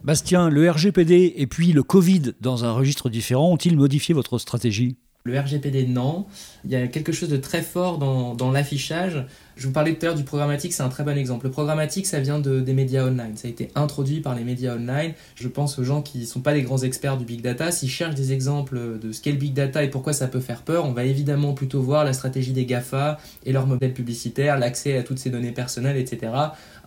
Bastien, 0.05 0.51
le 0.51 0.71
RGPD 0.71 1.35
et 1.37 1.47
puis 1.47 1.73
le 1.73 1.83
Covid 1.83 2.35
dans 2.43 2.65
un 2.65 2.73
registre 2.73 3.09
différent 3.09 3.51
ont-ils 3.51 3.77
modifié 3.77 4.15
votre 4.15 4.39
stratégie? 4.39 4.97
Le 5.27 5.39
RGPD, 5.39 5.87
non. 5.87 6.27
Il 6.65 6.71
y 6.71 6.77
a 6.77 6.87
quelque 6.87 7.13
chose 7.13 7.29
de 7.29 7.37
très 7.37 7.63
fort 7.63 7.99
dans, 7.99 8.51
l'affichage. 8.51 9.27
Je 9.57 9.67
vous 9.67 9.73
parlais 9.73 9.95
tout 9.95 10.05
à 10.05 10.09
l'heure 10.09 10.15
du 10.15 10.23
programmatique, 10.23 10.75
c'est 10.75 10.83
un 10.83 10.91
très 10.91 11.03
bon 11.03 11.17
exemple. 11.17 11.47
Le 11.47 11.51
programmatique, 11.51 12.07
ça 12.07 12.21
vient 12.21 12.39
de, 12.39 12.61
des 12.61 12.75
médias 12.75 13.07
online. 13.07 13.37
Ça 13.37 13.49
a 13.49 13.51
été 13.51 13.71
introduit 13.75 14.21
par 14.21 14.35
les 14.35 14.45
médias 14.45 14.75
online. 14.75 15.15
Je 15.35 15.49
pense 15.49 15.79
aux 15.79 15.85
gens 15.85 16.03
qui 16.03 16.19
ne 16.19 16.25
sont 16.27 16.41
pas 16.41 16.53
des 16.53 16.61
grands 16.61 16.83
experts 16.83 17.17
du 17.17 17.25
big 17.25 17.41
data. 17.41 17.73
S'ils 17.73 17.89
cherchent 17.89 18.15
des 18.15 18.35
exemples 18.35 18.99
de 19.01 19.13
ce 19.13 19.23
qu'est 19.23 19.33
le 19.33 19.39
big 19.39 19.55
data 19.55 19.83
et 19.83 19.89
pourquoi 19.89 20.13
ça 20.13 20.27
peut 20.27 20.41
faire 20.41 20.61
peur, 20.61 20.85
on 20.85 20.93
va 20.93 21.05
évidemment 21.05 21.55
plutôt 21.55 21.81
voir 21.81 22.05
la 22.05 22.13
stratégie 22.13 22.53
des 22.53 22.67
GAFA 22.67 23.19
et 23.47 23.53
leur 23.53 23.67
modèle 23.67 23.95
publicitaire, 23.95 24.59
l'accès 24.59 24.99
à 24.99 25.03
toutes 25.03 25.19
ces 25.19 25.31
données 25.31 25.53
personnelles, 25.53 25.97
etc 25.97 26.33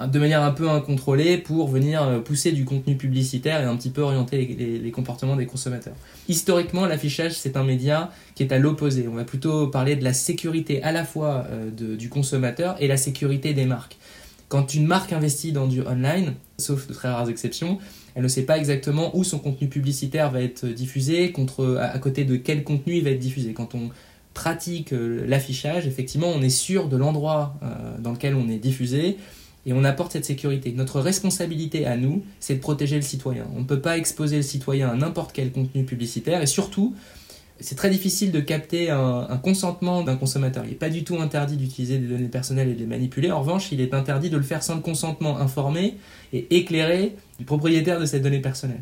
de 0.08 0.20
manière 0.20 0.44
un 0.44 0.52
peu 0.52 0.70
incontrôlée 0.70 1.38
pour 1.38 1.68
venir 1.68 2.04
euh, 2.04 2.20
pousser 2.20 2.52
du 2.52 2.64
contenu 2.64 2.96
publicitaire 2.96 3.62
et 3.62 3.66
un 3.66 3.76
petit 3.76 3.90
peu 3.90 4.02
orienter 4.02 4.82
les, 4.82 4.92
comportements 4.92 5.36
des 5.36 5.46
consommateurs. 5.46 5.94
Historiquement, 6.28 6.86
l'affichage, 6.86 7.34
c'est 7.34 7.58
un 7.58 7.64
média 7.64 8.10
qui 8.34 8.44
est 8.44 8.52
à 8.52 8.58
l'opposé. 8.58 9.08
On 9.08 9.16
va 9.16 9.24
plutôt 9.24 9.68
parler 9.68 9.96
de 9.96 10.04
la 10.04 10.14
sécurité 10.14 10.82
à 10.84 10.92
la 10.92 11.04
fois 11.04 11.46
euh, 11.52 11.70
du 11.70 12.10
consommateur 12.10 12.59
et 12.80 12.88
la 12.88 12.98
sécurité 12.98 13.54
des 13.54 13.66
marques. 13.66 13.98
Quand 14.48 14.74
une 14.74 14.88
marque 14.88 15.14
investit 15.14 15.52
dans 15.52 15.68
du 15.68 15.82
online, 15.82 16.34
sauf 16.58 16.88
de 16.88 16.94
très 16.94 17.10
rares 17.10 17.30
exceptions, 17.30 17.78
elle 18.16 18.24
ne 18.24 18.28
sait 18.28 18.44
pas 18.44 18.58
exactement 18.58 19.16
où 19.16 19.24
son 19.24 19.40
contenu 19.40 19.68
publicitaire 19.68 20.32
va 20.32 20.42
être 20.42 20.66
diffusé, 20.66 21.34
à, 21.80 22.00
côté 22.00 22.26
de 22.26 22.36
quel 22.36 22.64
contenu 22.64 22.96
il 22.96 23.04
va 23.04 23.12
être 23.12 23.20
diffusé. 23.20 23.54
Quand 23.54 23.76
on 23.76 23.90
pratique 24.34 24.94
euh, 24.94 25.26
l'affichage, 25.28 25.86
effectivement, 25.86 26.28
on 26.28 26.42
est 26.42 26.50
sûr 26.50 26.88
de 26.88 26.98
l'endroit 26.98 27.56
dans 28.00 28.12
lequel 28.12 28.36
on 28.36 28.50
est 28.50 28.58
diffusé, 28.58 29.18
et 29.66 29.74
on 29.74 29.84
apporte 29.84 30.14
cette 30.14 30.26
sécurité. 30.26 30.72
Notre 30.72 31.00
responsabilité 31.00 31.86
à 31.86 31.98
nous, 31.98 32.24
c'est 32.40 32.56
de 32.56 32.60
protéger 32.60 32.96
le 32.96 33.02
citoyen. 33.02 33.46
On 33.56 33.60
ne 33.60 33.66
peut 33.66 33.82
pas 33.82 33.98
exposer 33.98 34.38
le 34.38 34.42
citoyen 34.42 34.90
à 34.90 34.96
n'importe 34.96 35.32
quel 35.34 35.52
contenu 35.52 35.84
publicitaire 35.84 36.42
et 36.42 36.48
surtout, 36.48 36.96
c'est 37.60 37.76
très 37.76 37.90
difficile 37.90 38.32
de 38.32 38.40
capter 38.40 38.90
un, 38.90 39.40
consentement 39.44 40.04
d'un 40.04 40.16
consommateur. 40.16 40.64
Il 40.66 40.70
n'est 40.70 40.76
pas 40.76 40.90
du 40.90 41.04
tout 41.04 41.18
interdit 41.20 41.58
d'utiliser 41.58 41.98
des 41.98 42.08
données 42.08 42.28
personnelles 42.28 42.70
et 42.70 42.74
de 42.74 42.80
les 42.80 42.86
manipuler. 42.86 43.32
En 43.32 43.42
revanche, 43.42 43.72
il 43.72 43.82
est 43.82 43.94
interdit 43.94 44.30
de 44.30 44.38
le 44.38 44.44
faire 44.44 44.64
sans 44.64 44.76
le 44.76 44.82
consentement 44.82 45.40
informé 45.40 45.98
et 46.34 46.56
éclairé 46.56 47.16
du 47.38 47.46
propriétaire 47.46 48.00
de 48.00 48.06
cette 48.06 48.24
donnée 48.24 48.40
personnelle. 48.40 48.82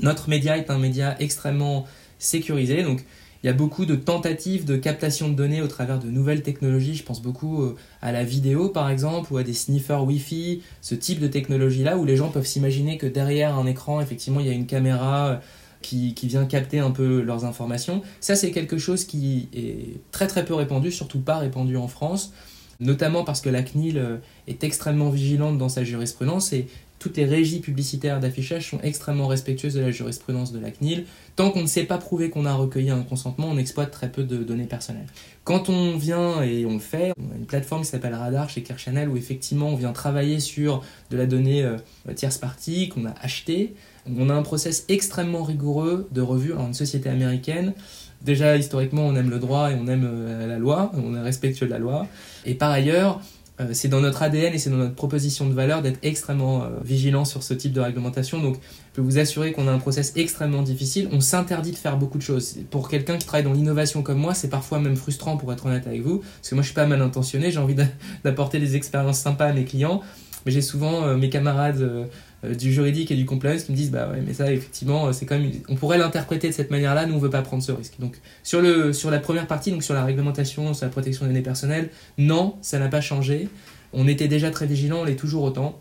Notre 0.00 0.28
média 0.28 0.56
est 0.56 0.70
un 0.70 0.78
média 0.78 1.16
extrêmement 1.20 1.86
sécurisé, 2.18 2.82
donc 2.82 3.04
il 3.42 3.46
y 3.46 3.50
a 3.50 3.52
beaucoup 3.52 3.86
de 3.86 3.94
tentatives 3.94 4.64
de 4.64 4.76
captation 4.76 5.28
de 5.28 5.34
données 5.34 5.62
au 5.62 5.68
travers 5.68 6.00
de 6.00 6.08
nouvelles 6.08 6.42
technologies. 6.42 6.96
Je 6.96 7.04
pense 7.04 7.22
beaucoup 7.22 7.62
euh, 7.62 7.76
à 8.02 8.10
la 8.10 8.24
vidéo 8.24 8.68
par 8.68 8.90
exemple 8.90 9.32
ou 9.32 9.36
à 9.36 9.44
des 9.44 9.54
sniffers 9.54 10.04
Wi-Fi, 10.04 10.62
ce 10.80 10.96
type 10.96 11.20
de 11.20 11.28
technologie-là 11.28 11.96
où 11.98 12.04
les 12.04 12.16
gens 12.16 12.30
peuvent 12.30 12.46
s'imaginer 12.46 12.98
que 12.98 13.06
derrière 13.06 13.56
un 13.56 13.66
écran, 13.66 14.00
effectivement, 14.00 14.40
il 14.40 14.46
y 14.46 14.50
a 14.50 14.54
une 14.54 14.66
caméra 14.66 15.28
euh, 15.28 15.36
qui, 15.82 16.14
vient 16.24 16.44
capter 16.44 16.78
un 16.78 16.90
peu 16.90 17.22
leurs 17.22 17.44
informations. 17.44 18.02
Ça, 18.20 18.36
c'est 18.36 18.50
quelque 18.50 18.78
chose 18.78 19.04
qui 19.04 19.48
est 19.52 20.00
très 20.12 20.26
très 20.26 20.44
peu 20.44 20.54
répandu, 20.54 20.90
surtout 20.90 21.20
pas 21.20 21.38
répandu 21.38 21.76
en 21.76 21.88
France, 21.88 22.32
notamment 22.80 23.24
parce 23.24 23.40
que 23.40 23.48
la 23.48 23.62
CNIL 23.62 23.98
euh, 23.98 24.16
est 24.46 24.64
extrêmement 24.64 25.10
vigilante 25.10 25.58
dans 25.58 25.68
sa 25.68 25.84
jurisprudence 25.84 26.52
et 26.52 26.66
toutes 26.98 27.16
les 27.16 27.24
régies 27.24 27.60
publicitaires 27.60 28.18
d'affichage 28.18 28.70
sont 28.70 28.80
extrêmement 28.82 29.28
respectueuses 29.28 29.74
de 29.74 29.80
la 29.80 29.90
jurisprudence 29.90 30.52
de 30.52 30.58
la 30.58 30.70
CNIL. 30.70 31.06
Tant 31.36 31.50
qu'on 31.50 31.62
ne 31.62 31.68
sait 31.68 31.84
pas 31.84 31.98
prouver 31.98 32.30
qu'on 32.30 32.44
a 32.44 32.54
recueilli 32.54 32.90
un 32.90 33.02
consentement, 33.02 33.48
on 33.48 33.56
exploite 33.56 33.92
très 33.92 34.10
peu 34.10 34.24
de 34.24 34.38
données 34.38 34.64
personnelles. 34.64 35.06
Quand 35.44 35.68
on 35.68 35.96
vient 35.96 36.42
et 36.42 36.66
on 36.66 36.74
le 36.74 36.80
fait, 36.80 37.12
on 37.18 37.32
a 37.32 37.36
une 37.36 37.46
plateforme 37.46 37.82
qui 37.82 37.88
s'appelle 37.88 38.14
Radar 38.14 38.50
chez 38.50 38.62
Clear 38.62 38.78
Channel 38.78 39.08
où 39.08 39.16
effectivement 39.16 39.68
on 39.68 39.76
vient 39.76 39.92
travailler 39.92 40.40
sur 40.40 40.82
de 41.10 41.16
la 41.16 41.26
donnée 41.26 41.62
euh, 41.62 41.76
tierce 42.16 42.38
partie 42.38 42.88
qu'on 42.88 43.06
a 43.06 43.14
achetée. 43.22 43.74
On 44.16 44.30
a 44.30 44.34
un 44.34 44.42
process 44.42 44.84
extrêmement 44.88 45.42
rigoureux 45.42 46.08
de 46.12 46.20
revue. 46.20 46.52
Alors 46.52 46.66
une 46.66 46.74
société 46.74 47.08
américaine, 47.08 47.74
déjà 48.22 48.56
historiquement 48.56 49.06
on 49.06 49.16
aime 49.16 49.30
le 49.30 49.38
droit 49.38 49.70
et 49.70 49.74
on 49.74 49.86
aime 49.86 50.08
euh, 50.10 50.46
la 50.46 50.58
loi, 50.58 50.92
on 50.94 51.14
est 51.14 51.20
respectueux 51.20 51.66
de 51.66 51.70
la 51.70 51.78
loi. 51.78 52.06
Et 52.44 52.54
par 52.54 52.70
ailleurs, 52.70 53.20
euh, 53.60 53.68
c'est 53.72 53.88
dans 53.88 54.00
notre 54.00 54.22
ADN 54.22 54.54
et 54.54 54.58
c'est 54.58 54.70
dans 54.70 54.76
notre 54.76 54.94
proposition 54.94 55.48
de 55.48 55.52
valeur 55.52 55.82
d'être 55.82 55.98
extrêmement 56.02 56.62
euh, 56.62 56.68
vigilant 56.84 57.24
sur 57.24 57.42
ce 57.42 57.54
type 57.54 57.72
de 57.72 57.80
réglementation. 57.80 58.40
Donc, 58.40 58.56
je 58.56 58.94
peux 58.94 59.02
vous 59.02 59.18
assurer 59.18 59.52
qu'on 59.52 59.66
a 59.66 59.72
un 59.72 59.78
process 59.78 60.12
extrêmement 60.16 60.62
difficile. 60.62 61.08
On 61.12 61.20
s'interdit 61.20 61.72
de 61.72 61.76
faire 61.76 61.96
beaucoup 61.96 62.18
de 62.18 62.22
choses. 62.22 62.56
Pour 62.70 62.88
quelqu'un 62.88 63.16
qui 63.16 63.26
travaille 63.26 63.44
dans 63.44 63.52
l'innovation 63.52 64.02
comme 64.02 64.18
moi, 64.18 64.34
c'est 64.34 64.48
parfois 64.48 64.78
même 64.78 64.96
frustrant 64.96 65.36
pour 65.36 65.52
être 65.52 65.66
honnête 65.66 65.86
avec 65.86 66.02
vous, 66.02 66.18
parce 66.18 66.50
que 66.50 66.54
moi 66.54 66.62
je 66.62 66.68
suis 66.68 66.74
pas 66.74 66.86
mal 66.86 67.02
intentionné, 67.02 67.50
j'ai 67.50 67.58
envie 67.58 67.76
d'apporter 68.24 68.60
des 68.60 68.76
expériences 68.76 69.18
sympas 69.18 69.46
à 69.46 69.52
mes 69.52 69.64
clients, 69.64 70.02
mais 70.46 70.52
j'ai 70.52 70.62
souvent 70.62 71.16
mes 71.16 71.30
camarades 71.30 72.08
du 72.44 72.72
juridique 72.72 73.10
et 73.10 73.16
du 73.16 73.24
compliance 73.24 73.64
qui 73.64 73.72
me 73.72 73.76
disent 73.76 73.90
bah 73.90 74.08
ouais 74.10 74.22
mais 74.24 74.32
ça 74.32 74.52
effectivement 74.52 75.12
c'est 75.12 75.26
quand 75.26 75.38
même 75.38 75.50
on 75.68 75.74
pourrait 75.74 75.98
l'interpréter 75.98 76.48
de 76.48 76.54
cette 76.54 76.70
manière 76.70 76.94
là 76.94 77.04
nous 77.04 77.14
on 77.14 77.18
veut 77.18 77.30
pas 77.30 77.42
prendre 77.42 77.62
ce 77.62 77.72
risque. 77.72 77.94
Donc 77.98 78.20
sur 78.42 78.60
le 78.60 78.92
sur 78.92 79.10
la 79.10 79.18
première 79.18 79.46
partie 79.46 79.72
donc 79.72 79.82
sur 79.82 79.94
la 79.94 80.04
réglementation 80.04 80.72
sur 80.72 80.86
la 80.86 80.90
protection 80.90 81.24
des 81.26 81.32
données 81.32 81.42
personnelles 81.42 81.90
non 82.16 82.54
ça 82.62 82.78
n'a 82.78 82.88
pas 82.88 83.00
changé. 83.00 83.48
On 83.92 84.06
était 84.06 84.28
déjà 84.28 84.50
très 84.50 84.66
vigilant 84.66 85.00
on 85.00 85.04
l'est 85.04 85.16
toujours 85.16 85.42
autant 85.42 85.80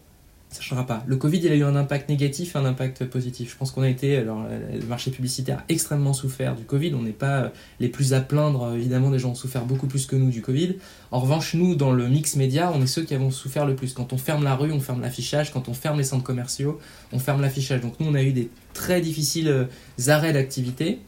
ça 0.49 0.61
changera 0.61 0.85
pas. 0.85 1.03
Le 1.07 1.17
Covid, 1.17 1.39
il 1.39 1.51
a 1.51 1.55
eu 1.55 1.63
un 1.63 1.75
impact 1.75 2.09
négatif 2.09 2.55
un 2.55 2.65
impact 2.65 3.05
positif. 3.05 3.51
Je 3.51 3.57
pense 3.57 3.71
qu'on 3.71 3.81
a 3.81 3.89
été, 3.89 4.17
alors 4.17 4.45
le 4.73 4.85
marché 4.85 5.11
publicitaire 5.11 5.59
a 5.59 5.63
extrêmement 5.69 6.13
souffert 6.13 6.55
du 6.55 6.63
Covid. 6.63 6.93
On 6.95 7.01
n'est 7.01 7.11
pas 7.11 7.43
euh, 7.43 7.49
les 7.79 7.89
plus 7.89 8.13
à 8.13 8.21
plaindre, 8.21 8.73
évidemment, 8.73 9.09
des 9.09 9.19
gens 9.19 9.31
ont 9.31 9.35
souffert 9.35 9.65
beaucoup 9.65 9.87
plus 9.87 10.05
que 10.05 10.15
nous 10.15 10.29
du 10.29 10.41
Covid. 10.41 10.75
En 11.11 11.19
revanche, 11.19 11.53
nous, 11.53 11.75
dans 11.75 11.91
le 11.91 12.07
mix 12.07 12.35
média, 12.35 12.71
on 12.73 12.81
est 12.81 12.87
ceux 12.87 13.03
qui 13.03 13.13
avons 13.13 13.31
souffert 13.31 13.65
le 13.65 13.75
plus. 13.75 13.93
Quand 13.93 14.13
on 14.13 14.17
ferme 14.17 14.43
la 14.43 14.55
rue, 14.55 14.71
on 14.71 14.79
ferme 14.79 15.01
l'affichage. 15.01 15.51
Quand 15.51 15.67
on 15.67 15.73
ferme 15.73 15.97
les 15.97 16.03
centres 16.03 16.23
commerciaux, 16.23 16.79
on 17.11 17.19
ferme 17.19 17.41
l'affichage. 17.41 17.81
Donc 17.81 17.99
nous, 17.99 18.07
on 18.07 18.15
a 18.15 18.23
eu 18.23 18.31
des 18.31 18.49
très 18.73 19.01
difficiles 19.01 19.49
euh, 19.49 19.65
arrêts 20.07 20.33
d'activité. 20.33 20.99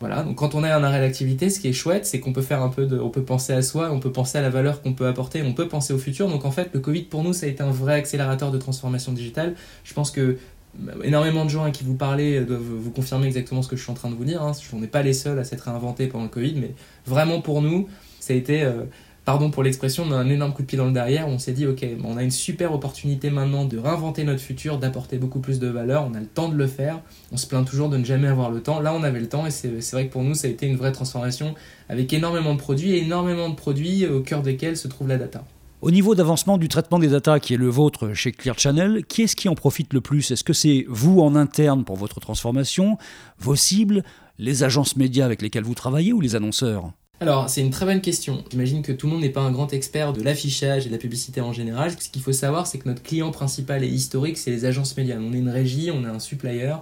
Voilà, 0.00 0.22
donc 0.22 0.36
quand 0.36 0.54
on 0.54 0.62
a 0.62 0.72
un 0.72 0.84
arrêt 0.84 1.00
d'activité, 1.00 1.50
ce 1.50 1.58
qui 1.58 1.68
est 1.68 1.72
chouette, 1.72 2.06
c'est 2.06 2.20
qu'on 2.20 2.32
peut 2.32 2.42
faire 2.42 2.62
un 2.62 2.68
peu 2.68 2.86
de, 2.86 2.98
on 3.00 3.10
peut 3.10 3.24
penser 3.24 3.52
à 3.52 3.62
soi, 3.62 3.90
on 3.90 3.98
peut 3.98 4.12
penser 4.12 4.38
à 4.38 4.42
la 4.42 4.50
valeur 4.50 4.80
qu'on 4.80 4.92
peut 4.92 5.08
apporter, 5.08 5.42
on 5.42 5.54
peut 5.54 5.66
penser 5.66 5.92
au 5.92 5.98
futur. 5.98 6.28
Donc 6.28 6.44
en 6.44 6.52
fait, 6.52 6.70
le 6.72 6.78
Covid 6.78 7.02
pour 7.02 7.24
nous, 7.24 7.32
ça 7.32 7.46
a 7.46 7.48
été 7.48 7.64
un 7.64 7.70
vrai 7.70 7.94
accélérateur 7.94 8.52
de 8.52 8.58
transformation 8.58 9.12
digitale. 9.12 9.54
Je 9.82 9.94
pense 9.94 10.12
que 10.12 10.38
bah, 10.74 10.92
énormément 11.02 11.44
de 11.44 11.50
gens 11.50 11.64
à 11.64 11.72
qui 11.72 11.82
vous 11.82 11.96
parlez 11.96 12.40
doivent 12.42 12.60
vous 12.60 12.92
confirmer 12.92 13.26
exactement 13.26 13.62
ce 13.62 13.68
que 13.68 13.74
je 13.74 13.82
suis 13.82 13.90
en 13.90 13.94
train 13.94 14.10
de 14.10 14.14
vous 14.14 14.24
dire. 14.24 14.40
Hein. 14.40 14.52
On 14.72 14.78
n'est 14.78 14.86
pas 14.86 15.02
les 15.02 15.14
seuls 15.14 15.38
à 15.38 15.44
s'être 15.44 15.62
réinventés 15.62 16.06
pendant 16.06 16.24
le 16.24 16.30
Covid, 16.30 16.54
mais 16.54 16.74
vraiment 17.04 17.40
pour 17.40 17.60
nous, 17.60 17.88
ça 18.20 18.34
a 18.34 18.36
été 18.36 18.62
euh, 18.62 18.84
pardon 19.28 19.50
pour 19.50 19.62
l'expression, 19.62 20.04
on 20.08 20.12
a 20.12 20.16
un 20.16 20.30
énorme 20.30 20.54
coup 20.54 20.62
de 20.62 20.66
pied 20.66 20.78
dans 20.78 20.86
le 20.86 20.92
derrière. 20.92 21.28
On 21.28 21.38
s'est 21.38 21.52
dit, 21.52 21.66
ok, 21.66 21.84
on 22.02 22.16
a 22.16 22.22
une 22.22 22.30
super 22.30 22.72
opportunité 22.72 23.28
maintenant 23.28 23.66
de 23.66 23.76
réinventer 23.76 24.24
notre 24.24 24.40
futur, 24.40 24.78
d'apporter 24.78 25.18
beaucoup 25.18 25.40
plus 25.40 25.58
de 25.58 25.66
valeur. 25.66 26.08
On 26.10 26.14
a 26.14 26.20
le 26.20 26.24
temps 26.24 26.48
de 26.48 26.56
le 26.56 26.66
faire. 26.66 27.02
On 27.30 27.36
se 27.36 27.46
plaint 27.46 27.68
toujours 27.68 27.90
de 27.90 27.98
ne 27.98 28.06
jamais 28.06 28.28
avoir 28.28 28.50
le 28.50 28.62
temps. 28.62 28.80
Là, 28.80 28.94
on 28.94 29.02
avait 29.02 29.20
le 29.20 29.28
temps 29.28 29.46
et 29.46 29.50
c'est 29.50 29.92
vrai 29.92 30.06
que 30.06 30.12
pour 30.14 30.22
nous, 30.22 30.32
ça 30.32 30.48
a 30.48 30.50
été 30.50 30.66
une 30.66 30.76
vraie 30.76 30.92
transformation 30.92 31.54
avec 31.90 32.10
énormément 32.14 32.54
de 32.54 32.58
produits 32.58 32.92
et 32.92 33.02
énormément 33.02 33.50
de 33.50 33.54
produits 33.54 34.06
au 34.06 34.20
cœur 34.20 34.40
desquels 34.40 34.78
se 34.78 34.88
trouve 34.88 35.08
la 35.08 35.18
data. 35.18 35.44
Au 35.82 35.90
niveau 35.90 36.14
d'avancement 36.14 36.56
du 36.56 36.68
traitement 36.68 36.98
des 36.98 37.08
data 37.08 37.38
qui 37.38 37.52
est 37.52 37.58
le 37.58 37.68
vôtre 37.68 38.14
chez 38.14 38.32
Clear 38.32 38.58
Channel, 38.58 39.04
qui 39.04 39.24
est-ce 39.24 39.36
qui 39.36 39.50
en 39.50 39.54
profite 39.54 39.92
le 39.92 40.00
plus? 40.00 40.30
Est-ce 40.30 40.42
que 40.42 40.54
c'est 40.54 40.86
vous 40.88 41.20
en 41.20 41.36
interne 41.36 41.84
pour 41.84 41.96
votre 41.96 42.18
transformation, 42.18 42.96
vos 43.38 43.56
cibles, 43.56 44.04
les 44.38 44.62
agences 44.62 44.96
médias 44.96 45.26
avec 45.26 45.42
lesquelles 45.42 45.64
vous 45.64 45.74
travaillez 45.74 46.14
ou 46.14 46.22
les 46.22 46.34
annonceurs? 46.34 46.92
Alors, 47.20 47.50
c'est 47.50 47.62
une 47.62 47.70
très 47.70 47.84
bonne 47.84 48.00
question. 48.00 48.44
J'imagine 48.48 48.82
que 48.82 48.92
tout 48.92 49.08
le 49.08 49.14
monde 49.14 49.22
n'est 49.22 49.28
pas 49.28 49.40
un 49.40 49.50
grand 49.50 49.72
expert 49.72 50.12
de 50.12 50.22
l'affichage 50.22 50.86
et 50.86 50.88
de 50.88 50.94
la 50.94 50.98
publicité 50.98 51.40
en 51.40 51.52
général. 51.52 51.90
Ce 51.90 52.08
qu'il 52.08 52.22
faut 52.22 52.32
savoir, 52.32 52.68
c'est 52.68 52.78
que 52.78 52.88
notre 52.88 53.02
client 53.02 53.32
principal 53.32 53.82
et 53.82 53.88
historique, 53.88 54.38
c'est 54.38 54.52
les 54.52 54.64
agences 54.66 54.96
médias. 54.96 55.16
On 55.18 55.32
est 55.32 55.38
une 55.38 55.48
régie, 55.48 55.90
on 55.90 56.04
est 56.04 56.08
un 56.08 56.20
supplier, 56.20 56.76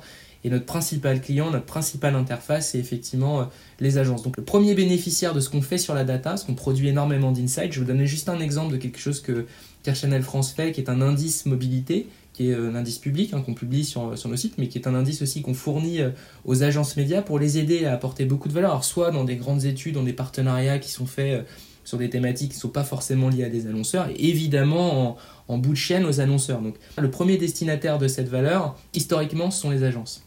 et 0.44 0.50
notre 0.50 0.66
principal 0.66 1.22
client, 1.22 1.50
notre 1.50 1.64
principale 1.64 2.14
interface, 2.14 2.70
c'est 2.70 2.78
effectivement 2.78 3.40
euh, 3.40 3.44
les 3.80 3.98
agences. 3.98 4.22
Donc 4.22 4.36
le 4.36 4.44
premier 4.44 4.74
bénéficiaire 4.74 5.34
de 5.34 5.40
ce 5.40 5.48
qu'on 5.48 5.62
fait 5.62 5.78
sur 5.78 5.94
la 5.94 6.04
data, 6.04 6.36
ce 6.36 6.44
qu'on 6.44 6.54
produit 6.54 6.88
énormément 6.88 7.32
d'insights, 7.32 7.72
je 7.72 7.80
vais 7.80 7.86
vous 7.86 7.92
donner 7.92 8.06
juste 8.06 8.28
un 8.28 8.38
exemple 8.38 8.72
de 8.72 8.76
quelque 8.76 8.98
chose 8.98 9.20
que 9.20 9.46
Channel 9.92 10.22
France 10.22 10.52
fait, 10.52 10.72
qui 10.72 10.80
est 10.80 10.90
un 10.90 11.00
indice 11.00 11.46
mobilité, 11.46 12.08
qui 12.36 12.50
est 12.50 12.54
euh, 12.54 12.70
un 12.70 12.74
indice 12.74 12.98
public 12.98 13.32
hein, 13.32 13.40
qu'on 13.40 13.54
publie 13.54 13.84
sur, 13.84 14.16
sur 14.18 14.28
nos 14.28 14.36
sites, 14.36 14.58
mais 14.58 14.68
qui 14.68 14.78
est 14.78 14.86
un 14.86 14.94
indice 14.94 15.22
aussi 15.22 15.40
qu'on 15.40 15.54
fournit 15.54 16.00
euh, 16.00 16.10
aux 16.44 16.62
agences 16.62 16.96
médias 16.96 17.22
pour 17.22 17.38
les 17.38 17.58
aider 17.58 17.86
à 17.86 17.94
apporter 17.94 18.26
beaucoup 18.26 18.48
de 18.48 18.52
valeur. 18.52 18.70
Alors, 18.70 18.84
soit 18.84 19.10
dans 19.10 19.24
des 19.24 19.36
grandes 19.36 19.64
études, 19.64 19.94
dans 19.94 20.02
des 20.02 20.12
partenariats 20.12 20.78
qui 20.78 20.90
sont 20.90 21.06
faits 21.06 21.40
euh, 21.40 21.42
sur 21.84 21.96
des 21.96 22.10
thématiques 22.10 22.50
qui 22.50 22.58
ne 22.58 22.60
sont 22.60 22.68
pas 22.68 22.84
forcément 22.84 23.30
liées 23.30 23.44
à 23.44 23.48
des 23.48 23.66
annonceurs, 23.66 24.08
et 24.10 24.28
évidemment 24.28 25.16
en, 25.48 25.58
bout 25.58 25.70
de 25.70 25.76
chaîne 25.76 26.04
aux 26.04 26.20
annonceurs. 26.20 26.60
Donc, 26.60 26.74
le 26.98 27.10
premier 27.10 27.38
destinataire 27.38 27.98
de 27.98 28.08
cette 28.08 28.28
valeur, 28.28 28.76
historiquement, 28.92 29.50
ce 29.50 29.60
sont 29.60 29.70
les 29.70 29.84
agences. 29.84 30.24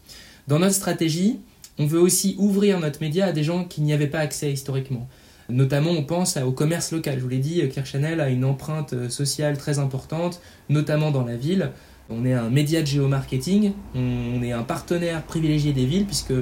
Dans 0.48 0.58
notre 0.58 0.74
stratégie, 0.74 1.38
on 1.78 1.86
veut 1.86 2.00
aussi 2.00 2.34
ouvrir 2.38 2.80
notre 2.80 3.00
média 3.02 3.26
à 3.26 3.32
des 3.32 3.44
gens 3.44 3.64
qui 3.64 3.82
n'y 3.82 3.92
avaient 3.92 4.06
pas 4.06 4.20
accès 4.20 4.50
historiquement. 4.50 5.06
Notamment, 5.50 5.90
on 5.90 6.02
pense 6.02 6.38
au 6.38 6.52
commerce 6.52 6.92
local. 6.92 7.18
Je 7.18 7.22
vous 7.22 7.28
l'ai 7.28 7.38
dit, 7.38 7.68
Kirchhanel 7.68 8.20
a 8.20 8.30
une 8.30 8.44
empreinte 8.44 9.10
sociale 9.10 9.58
très 9.58 9.78
importante, 9.78 10.40
notamment 10.70 11.10
dans 11.10 11.24
la 11.24 11.36
ville. 11.36 11.72
On 12.10 12.24
est 12.24 12.32
un 12.32 12.50
média 12.50 12.80
de 12.82 12.86
géomarketing, 12.86 13.72
on 13.94 14.42
est 14.42 14.52
un 14.52 14.64
partenaire 14.64 15.22
privilégié 15.22 15.72
des 15.72 15.86
villes 15.86 16.06
puisque 16.06 16.34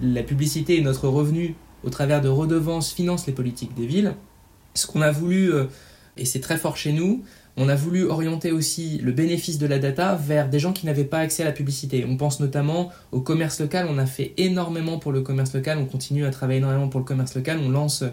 la 0.00 0.22
publicité 0.22 0.78
et 0.78 0.80
notre 0.80 1.08
revenu 1.08 1.56
au 1.82 1.90
travers 1.90 2.20
de 2.20 2.28
redevances 2.28 2.92
finance 2.92 3.26
les 3.26 3.32
politiques 3.32 3.74
des 3.74 3.86
villes. 3.86 4.14
Ce 4.74 4.86
qu'on 4.86 5.00
a 5.00 5.10
voulu, 5.10 5.52
euh, 5.52 5.64
et 6.16 6.24
c'est 6.24 6.40
très 6.40 6.56
fort 6.56 6.76
chez 6.76 6.92
nous, 6.92 7.24
on 7.56 7.68
a 7.68 7.74
voulu 7.74 8.04
orienter 8.04 8.52
aussi 8.52 8.98
le 8.98 9.10
bénéfice 9.10 9.58
de 9.58 9.66
la 9.66 9.80
data 9.80 10.14
vers 10.14 10.48
des 10.48 10.60
gens 10.60 10.72
qui 10.72 10.86
n'avaient 10.86 11.04
pas 11.04 11.18
accès 11.18 11.42
à 11.42 11.46
la 11.46 11.52
publicité. 11.52 12.06
On 12.08 12.16
pense 12.16 12.38
notamment 12.38 12.90
au 13.10 13.20
commerce 13.20 13.60
local, 13.60 13.88
on 13.90 13.98
a 13.98 14.06
fait 14.06 14.34
énormément 14.36 14.98
pour 14.98 15.10
le 15.10 15.22
commerce 15.22 15.52
local, 15.52 15.78
on 15.78 15.86
continue 15.86 16.24
à 16.24 16.30
travailler 16.30 16.58
énormément 16.58 16.88
pour 16.88 17.00
le 17.00 17.06
commerce 17.06 17.34
local, 17.34 17.58
on 17.60 17.68
lance 17.68 18.04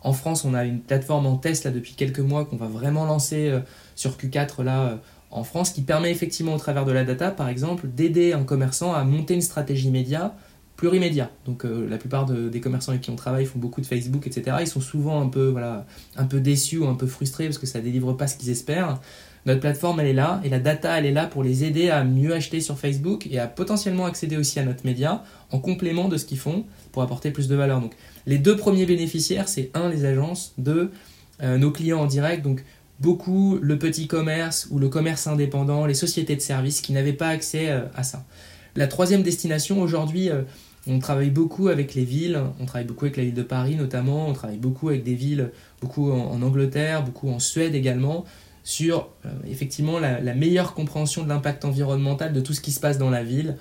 en 0.00 0.12
France, 0.12 0.44
on 0.44 0.54
a 0.54 0.64
une 0.64 0.80
plateforme 0.80 1.26
en 1.26 1.36
test 1.36 1.64
là 1.64 1.70
depuis 1.70 1.94
quelques 1.94 2.20
mois 2.20 2.44
qu'on 2.44 2.56
va 2.56 2.66
vraiment 2.66 3.04
lancer 3.04 3.48
euh, 3.48 3.60
sur 3.94 4.12
Q4 4.16 4.62
là 4.62 5.00
en 5.34 5.42
France 5.42 5.70
qui 5.70 5.82
permet 5.82 6.12
effectivement 6.12 6.54
au 6.54 6.58
travers 6.58 6.84
de 6.84 6.92
la 6.92 7.04
data, 7.04 7.30
par 7.32 7.48
exemple, 7.48 7.88
d'aider 7.88 8.32
un 8.32 8.44
commerçant 8.44 8.94
à 8.94 9.02
monter 9.04 9.34
une 9.34 9.42
stratégie 9.42 9.90
média 9.90 10.34
plurimédia. 10.76 11.30
Donc 11.44 11.64
euh, 11.64 11.88
la 11.88 11.98
plupart 11.98 12.26
des 12.26 12.60
commerçants 12.60 12.92
avec 12.92 13.02
qui 13.02 13.10
on 13.10 13.16
travaille 13.16 13.44
font 13.44 13.58
beaucoup 13.58 13.80
de 13.80 13.86
Facebook, 13.86 14.26
etc. 14.26 14.56
Ils 14.60 14.66
sont 14.66 14.80
souvent 14.80 15.20
un 15.20 15.28
peu, 15.28 15.48
voilà, 15.48 15.86
un 16.16 16.24
peu 16.24 16.40
déçus 16.40 16.78
ou 16.78 16.86
un 16.86 16.94
peu 16.94 17.06
frustrés 17.06 17.46
parce 17.46 17.58
que 17.58 17.66
ça 17.66 17.80
ne 17.80 17.84
délivre 17.84 18.12
pas 18.12 18.26
ce 18.26 18.36
qu'ils 18.36 18.50
espèrent. 18.50 19.00
Notre 19.46 19.60
plateforme, 19.60 20.00
elle 20.00 20.06
est 20.06 20.14
là 20.14 20.40
et 20.42 20.48
la 20.48 20.58
data, 20.58 20.98
elle 20.98 21.04
est 21.04 21.12
là 21.12 21.26
pour 21.26 21.42
les 21.42 21.64
aider 21.64 21.90
à 21.90 22.02
mieux 22.02 22.32
acheter 22.32 22.60
sur 22.60 22.78
Facebook 22.78 23.26
et 23.30 23.38
à 23.38 23.46
potentiellement 23.46 24.06
accéder 24.06 24.36
aussi 24.36 24.58
à 24.58 24.64
notre 24.64 24.86
média 24.86 25.22
en 25.50 25.58
complément 25.58 26.08
de 26.08 26.16
ce 26.16 26.24
qu'ils 26.24 26.38
font 26.38 26.64
pour 26.92 27.02
apporter 27.02 27.30
plus 27.30 27.48
de 27.48 27.54
valeur. 27.54 27.80
Donc 27.80 27.94
les 28.26 28.38
deux 28.38 28.56
premiers 28.56 28.86
bénéficiaires, 28.86 29.48
c'est 29.48 29.70
un, 29.74 29.90
les 29.90 30.04
agences, 30.04 30.54
deux, 30.58 30.92
euh, 31.42 31.58
nos 31.58 31.72
clients 31.72 32.00
en 32.00 32.06
direct. 32.06 32.42
Donc 32.42 32.64
beaucoup 33.00 33.58
le 33.60 33.78
petit 33.78 34.06
commerce 34.06 34.68
ou 34.70 34.78
le 34.78 34.88
commerce 34.88 35.26
indépendant, 35.26 35.86
les 35.86 35.94
sociétés 35.94 36.36
de 36.36 36.40
services 36.40 36.80
qui 36.80 36.92
n'avaient 36.92 37.12
pas 37.12 37.28
accès 37.28 37.70
euh, 37.70 37.82
à 37.94 38.02
ça. 38.02 38.24
La 38.76 38.86
troisième 38.86 39.22
destination, 39.22 39.80
aujourd'hui, 39.80 40.30
euh, 40.30 40.42
on 40.86 40.98
travaille 40.98 41.30
beaucoup 41.30 41.68
avec 41.68 41.94
les 41.94 42.04
villes, 42.04 42.40
on 42.60 42.66
travaille 42.66 42.86
beaucoup 42.86 43.04
avec 43.04 43.16
la 43.16 43.24
ville 43.24 43.34
de 43.34 43.42
Paris 43.42 43.76
notamment, 43.76 44.28
on 44.28 44.32
travaille 44.32 44.58
beaucoup 44.58 44.88
avec 44.88 45.02
des 45.02 45.14
villes, 45.14 45.50
beaucoup 45.80 46.12
en, 46.12 46.42
Angleterre, 46.42 47.02
beaucoup 47.02 47.30
en 47.30 47.38
Suède 47.38 47.74
également, 47.74 48.24
sur 48.64 49.08
euh, 49.24 49.30
effectivement 49.46 49.98
la, 49.98 50.20
la, 50.20 50.34
meilleure 50.34 50.74
compréhension 50.74 51.22
de 51.22 51.28
l'impact 51.28 51.64
environnemental 51.64 52.32
de 52.32 52.40
tout 52.40 52.52
ce 52.52 52.60
qui 52.60 52.72
se 52.72 52.80
passe 52.80 52.98
dans 52.98 53.10
la 53.10 53.24
ville. 53.24 53.56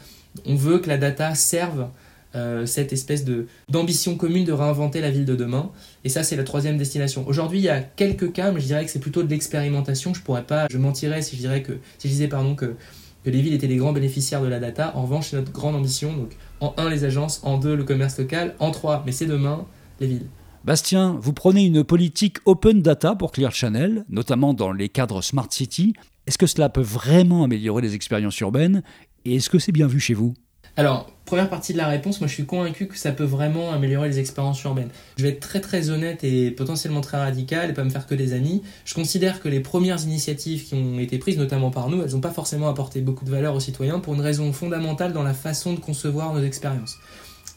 On 0.45 0.55
veut 0.55 0.79
que 0.79 0.89
la 0.89 0.97
data 0.97 1.35
serve 1.35 1.87
euh, 2.35 2.65
cette 2.65 2.93
espèce 2.93 3.25
d'ambition 3.69 4.15
commune 4.15 4.45
de 4.45 4.51
réinventer 4.51 5.01
la 5.01 5.11
ville 5.11 5.25
de 5.25 5.35
demain. 5.35 5.71
Et 6.03 6.09
ça, 6.09 6.23
c'est 6.23 6.35
la 6.35 6.43
troisième 6.43 6.77
destination. 6.77 7.27
Aujourd'hui, 7.27 7.59
il 7.59 7.63
y 7.65 7.69
a 7.69 7.81
quelques 7.81 8.31
cas, 8.31 8.51
mais 8.51 8.59
je 8.59 8.65
dirais 8.65 8.85
que 8.85 8.91
c'est 8.91 8.99
plutôt 8.99 9.23
de 9.23 9.29
l'expérimentation. 9.29 10.13
Je 10.13 10.21
pourrais 10.21 10.43
pas, 10.43 10.67
je 10.69 10.77
mentirais 10.77 11.21
si 11.21 11.35
je 11.35 11.41
dirais 11.41 11.61
que, 11.61 11.73
si 11.97 12.07
je 12.07 12.13
disais 12.13 12.27
pardon 12.27 12.55
que 12.55 12.75
que 13.23 13.29
les 13.29 13.41
villes 13.41 13.53
étaient 13.53 13.67
les 13.67 13.77
grands 13.77 13.93
bénéficiaires 13.93 14.41
de 14.41 14.47
la 14.47 14.59
data. 14.59 14.91
En 14.95 15.03
revanche, 15.03 15.29
c'est 15.29 15.37
notre 15.37 15.51
grande 15.51 15.75
ambition. 15.75 16.13
Donc, 16.13 16.35
en 16.59 16.73
un, 16.77 16.89
les 16.89 17.05
agences, 17.05 17.41
en 17.43 17.57
deux, 17.57 17.75
le 17.75 17.83
commerce 17.83 18.19
local, 18.19 18.55
en 18.59 18.71
trois, 18.71 19.03
mais 19.05 19.11
c'est 19.11 19.25
demain, 19.25 19.65
les 19.99 20.07
villes. 20.07 20.27
Bastien, 20.65 21.17
vous 21.21 21.33
prenez 21.33 21.65
une 21.65 21.83
politique 21.83 22.37
open 22.45 22.81
data 22.81 23.15
pour 23.15 23.31
Clear 23.31 23.51
Channel, 23.51 24.05
notamment 24.09 24.53
dans 24.53 24.71
les 24.71 24.89
cadres 24.89 25.21
Smart 25.21 25.47
City. 25.49 25.93
Est-ce 26.25 26.37
que 26.37 26.47
cela 26.47 26.69
peut 26.69 26.81
vraiment 26.81 27.43
améliorer 27.43 27.81
les 27.81 27.95
expériences 27.95 28.39
urbaines? 28.39 28.81
Et 29.25 29.35
est-ce 29.35 29.49
que 29.49 29.59
c'est 29.59 29.73
bien 29.73 29.87
vu 29.87 29.99
chez 29.99 30.13
vous? 30.13 30.33
Alors, 30.75 31.07
première 31.25 31.49
partie 31.49 31.71
de 31.73 31.77
la 31.77 31.87
réponse, 31.87 32.19
moi 32.19 32.27
je 32.27 32.33
suis 32.33 32.45
convaincu 32.45 32.87
que 32.87 32.97
ça 32.97 33.11
peut 33.11 33.23
vraiment 33.23 33.71
améliorer 33.71 34.09
les 34.09 34.17
expériences 34.17 34.63
urbaines. 34.63 34.89
Je 35.17 35.23
vais 35.23 35.29
être 35.29 35.39
très 35.39 35.61
très 35.61 35.91
honnête 35.91 36.23
et 36.23 36.49
potentiellement 36.49 37.01
très 37.01 37.17
radical 37.17 37.69
et 37.69 37.73
pas 37.73 37.83
me 37.83 37.91
faire 37.91 38.07
que 38.07 38.15
des 38.15 38.33
amis. 38.33 38.63
Je 38.83 38.95
considère 38.95 39.39
que 39.39 39.47
les 39.47 39.59
premières 39.59 40.01
initiatives 40.01 40.63
qui 40.65 40.73
ont 40.73 40.97
été 40.97 41.19
prises, 41.19 41.37
notamment 41.37 41.69
par 41.69 41.89
nous, 41.89 42.01
elles 42.01 42.11
n'ont 42.11 42.21
pas 42.21 42.31
forcément 42.31 42.69
apporté 42.69 43.01
beaucoup 43.01 43.23
de 43.23 43.29
valeur 43.29 43.53
aux 43.53 43.59
citoyens 43.59 43.99
pour 43.99 44.15
une 44.15 44.21
raison 44.21 44.51
fondamentale 44.51 45.13
dans 45.13 45.21
la 45.21 45.35
façon 45.35 45.73
de 45.73 45.79
concevoir 45.79 46.33
nos 46.33 46.41
expériences. 46.41 46.97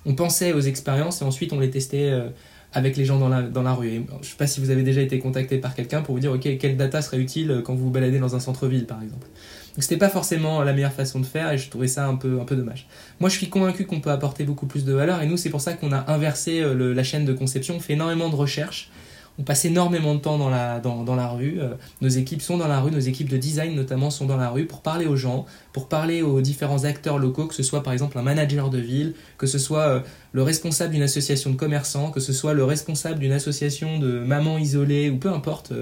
On 0.05 0.15
pensait 0.15 0.53
aux 0.53 0.61
expériences 0.61 1.23
et 1.23 1.25
ensuite 1.25 1.55
on 1.55 1.59
les 1.59 1.71
testait 1.71 2.11
euh, 2.11 2.29
avec 2.75 2.99
les 2.99 3.07
gens 3.07 3.19
dans 3.19 3.31
la, 3.31 3.41
dans 3.41 3.63
la 3.63 3.73
rue. 3.73 3.89
je 3.89 3.99
ne 3.99 4.23
sais 4.25 4.37
pas 4.37 4.47
si 4.47 4.61
vous 4.61 4.69
avez 4.69 4.83
déjà 4.83 5.01
été 5.01 5.19
contacté 5.21 5.57
par 5.57 5.75
quelqu'un 5.75 6.03
pour 6.03 6.15
vous 6.15 6.21
dire, 6.21 6.33
ok, 6.33 6.59
quelle 6.59 6.77
data 6.77 7.01
serait 7.01 7.19
utile 7.19 7.63
quand 7.65 7.75
vous 7.75 7.85
vous 7.85 7.91
baladez 7.91 8.19
dans 8.19 8.37
un 8.37 8.41
centre-ville, 8.41 8.85
par 8.85 9.03
exemple. 9.03 9.27
Donc 9.77 9.83
c'était 9.83 9.99
pas 9.99 10.09
forcément 10.09 10.63
la 10.63 10.73
meilleure 10.73 10.93
façon 10.93 11.21
de 11.21 11.27
faire 11.27 11.53
et 11.53 11.59
je 11.59 11.69
trouvais 11.69 11.87
ça 11.87 12.07
un 12.07 12.17
peu, 12.17 12.41
un 12.41 12.45
peu 12.47 12.57
dommage. 12.57 12.87
Moi 13.21 13.29
je 13.29 13.37
suis 13.37 13.51
convaincu 13.51 13.85
qu'on 13.85 14.01
peut 14.01 14.11
apporter 14.11 14.45
beaucoup 14.45 14.67
plus 14.67 14.87
de 14.87 14.93
valeur 14.95 15.21
et 15.21 15.27
nous 15.27 15.37
c'est 15.37 15.51
pour 15.51 15.61
ça 15.61 15.75
qu'on 15.75 15.93
a 15.93 16.11
inversé 16.11 16.61
euh, 16.61 16.95
la 16.95 17.03
chaîne 17.05 17.27
de 17.27 17.35
conception, 17.35 17.77
on 17.77 17.81
fait 17.81 17.93
énormément 17.93 18.31
de 18.31 18.37
recherches, 18.37 18.91
on 19.39 19.43
passe 19.43 19.67
énormément 19.67 20.15
de 20.15 20.21
temps 20.21 20.39
dans 20.39 20.49
la, 20.49 20.81
dans, 20.81 21.05
dans 21.05 21.15
la 21.15 21.29
rue, 21.29 21.59
euh, 21.61 21.75
nos 22.01 22.09
équipes 22.09 22.41
sont 22.41 22.57
dans 22.57 22.69
la 22.69 22.81
rue, 22.81 22.91
nos 22.91 23.01
équipes 23.01 23.29
de 23.29 23.37
design 23.37 23.75
notamment 23.75 24.09
sont 24.09 24.25
dans 24.25 24.39
la 24.39 24.49
rue 24.49 24.65
pour 24.65 24.81
parler 24.81 25.05
aux 25.05 25.17
gens, 25.17 25.45
pour 25.75 25.89
parler 25.89 26.23
aux 26.23 26.41
différents 26.41 26.85
acteurs 26.85 27.19
locaux, 27.19 27.45
que 27.45 27.55
ce 27.55 27.63
soit 27.63 27.83
par 27.83 27.93
exemple 27.93 28.19
un 28.19 28.23
manager 28.23 28.71
de 28.71 28.79
ville, 28.79 29.13
que 29.37 29.47
ce 29.47 29.59
soit 29.59 29.89
euh, 29.89 30.01
le 30.33 30.43
responsable 30.43 30.95
d'une 30.95 31.03
association 31.03 31.51
de 31.51 31.57
commerçants, 31.57 32.11
que 32.11 32.21
ce 32.21 32.33
soit 32.33 32.55
le 32.55 32.65
responsable 32.65 33.19
d'une 33.19 33.33
association 33.33 33.99
de 33.99 34.21
mamans 34.21 34.57
isolées 34.57 35.11
ou 35.11 35.19
peu 35.19 35.31
importe 35.31 35.75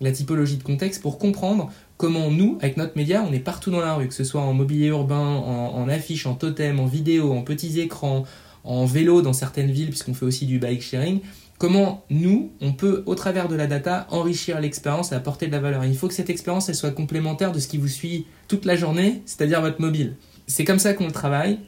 la 0.00 0.12
typologie 0.12 0.56
de 0.56 0.62
contexte 0.62 1.02
pour 1.02 1.18
comprendre 1.18 1.70
comment 1.96 2.30
nous, 2.30 2.58
avec 2.60 2.76
notre 2.76 2.96
média, 2.96 3.24
on 3.28 3.32
est 3.32 3.40
partout 3.40 3.70
dans 3.70 3.80
la 3.80 3.94
rue, 3.94 4.08
que 4.08 4.14
ce 4.14 4.24
soit 4.24 4.40
en 4.40 4.52
mobilier 4.52 4.86
urbain, 4.86 5.18
en, 5.18 5.88
affiches, 5.88 6.26
en 6.26 6.34
totem, 6.34 6.78
en 6.78 6.86
vidéo, 6.86 7.32
en 7.32 7.42
petits 7.42 7.80
écrans, 7.80 8.24
en 8.64 8.84
vélo 8.86 9.22
dans 9.22 9.32
certaines 9.32 9.70
villes, 9.70 9.88
puisqu'on 9.88 10.14
fait 10.14 10.24
aussi 10.24 10.46
du 10.46 10.58
bike 10.58 10.82
sharing, 10.82 11.20
comment 11.58 12.04
nous, 12.08 12.52
on 12.60 12.72
peut, 12.72 13.02
au 13.06 13.16
travers 13.16 13.48
de 13.48 13.56
la 13.56 13.66
data, 13.66 14.06
enrichir 14.10 14.60
l'expérience 14.60 15.10
et 15.10 15.16
apporter 15.16 15.48
de 15.48 15.52
la 15.52 15.60
valeur. 15.60 15.84
il 15.84 15.96
faut 15.96 16.06
que 16.06 16.14
cette 16.14 16.30
expérience, 16.30 16.68
elle 16.68 16.76
soit 16.76 16.92
complémentaire 16.92 17.50
de 17.50 17.58
ce 17.58 17.66
qui 17.66 17.78
vous 17.78 17.88
suit 17.88 18.26
toute 18.46 18.64
la 18.64 18.76
journée, 18.76 19.22
c'est-à-dire 19.26 19.60
votre 19.60 19.80
mobile. 19.80 20.16
C'est 20.46 20.64
comme 20.64 20.78
ça 20.78 20.94
qu'on 20.94 21.06
le 21.06 21.12
travaille. 21.12 21.58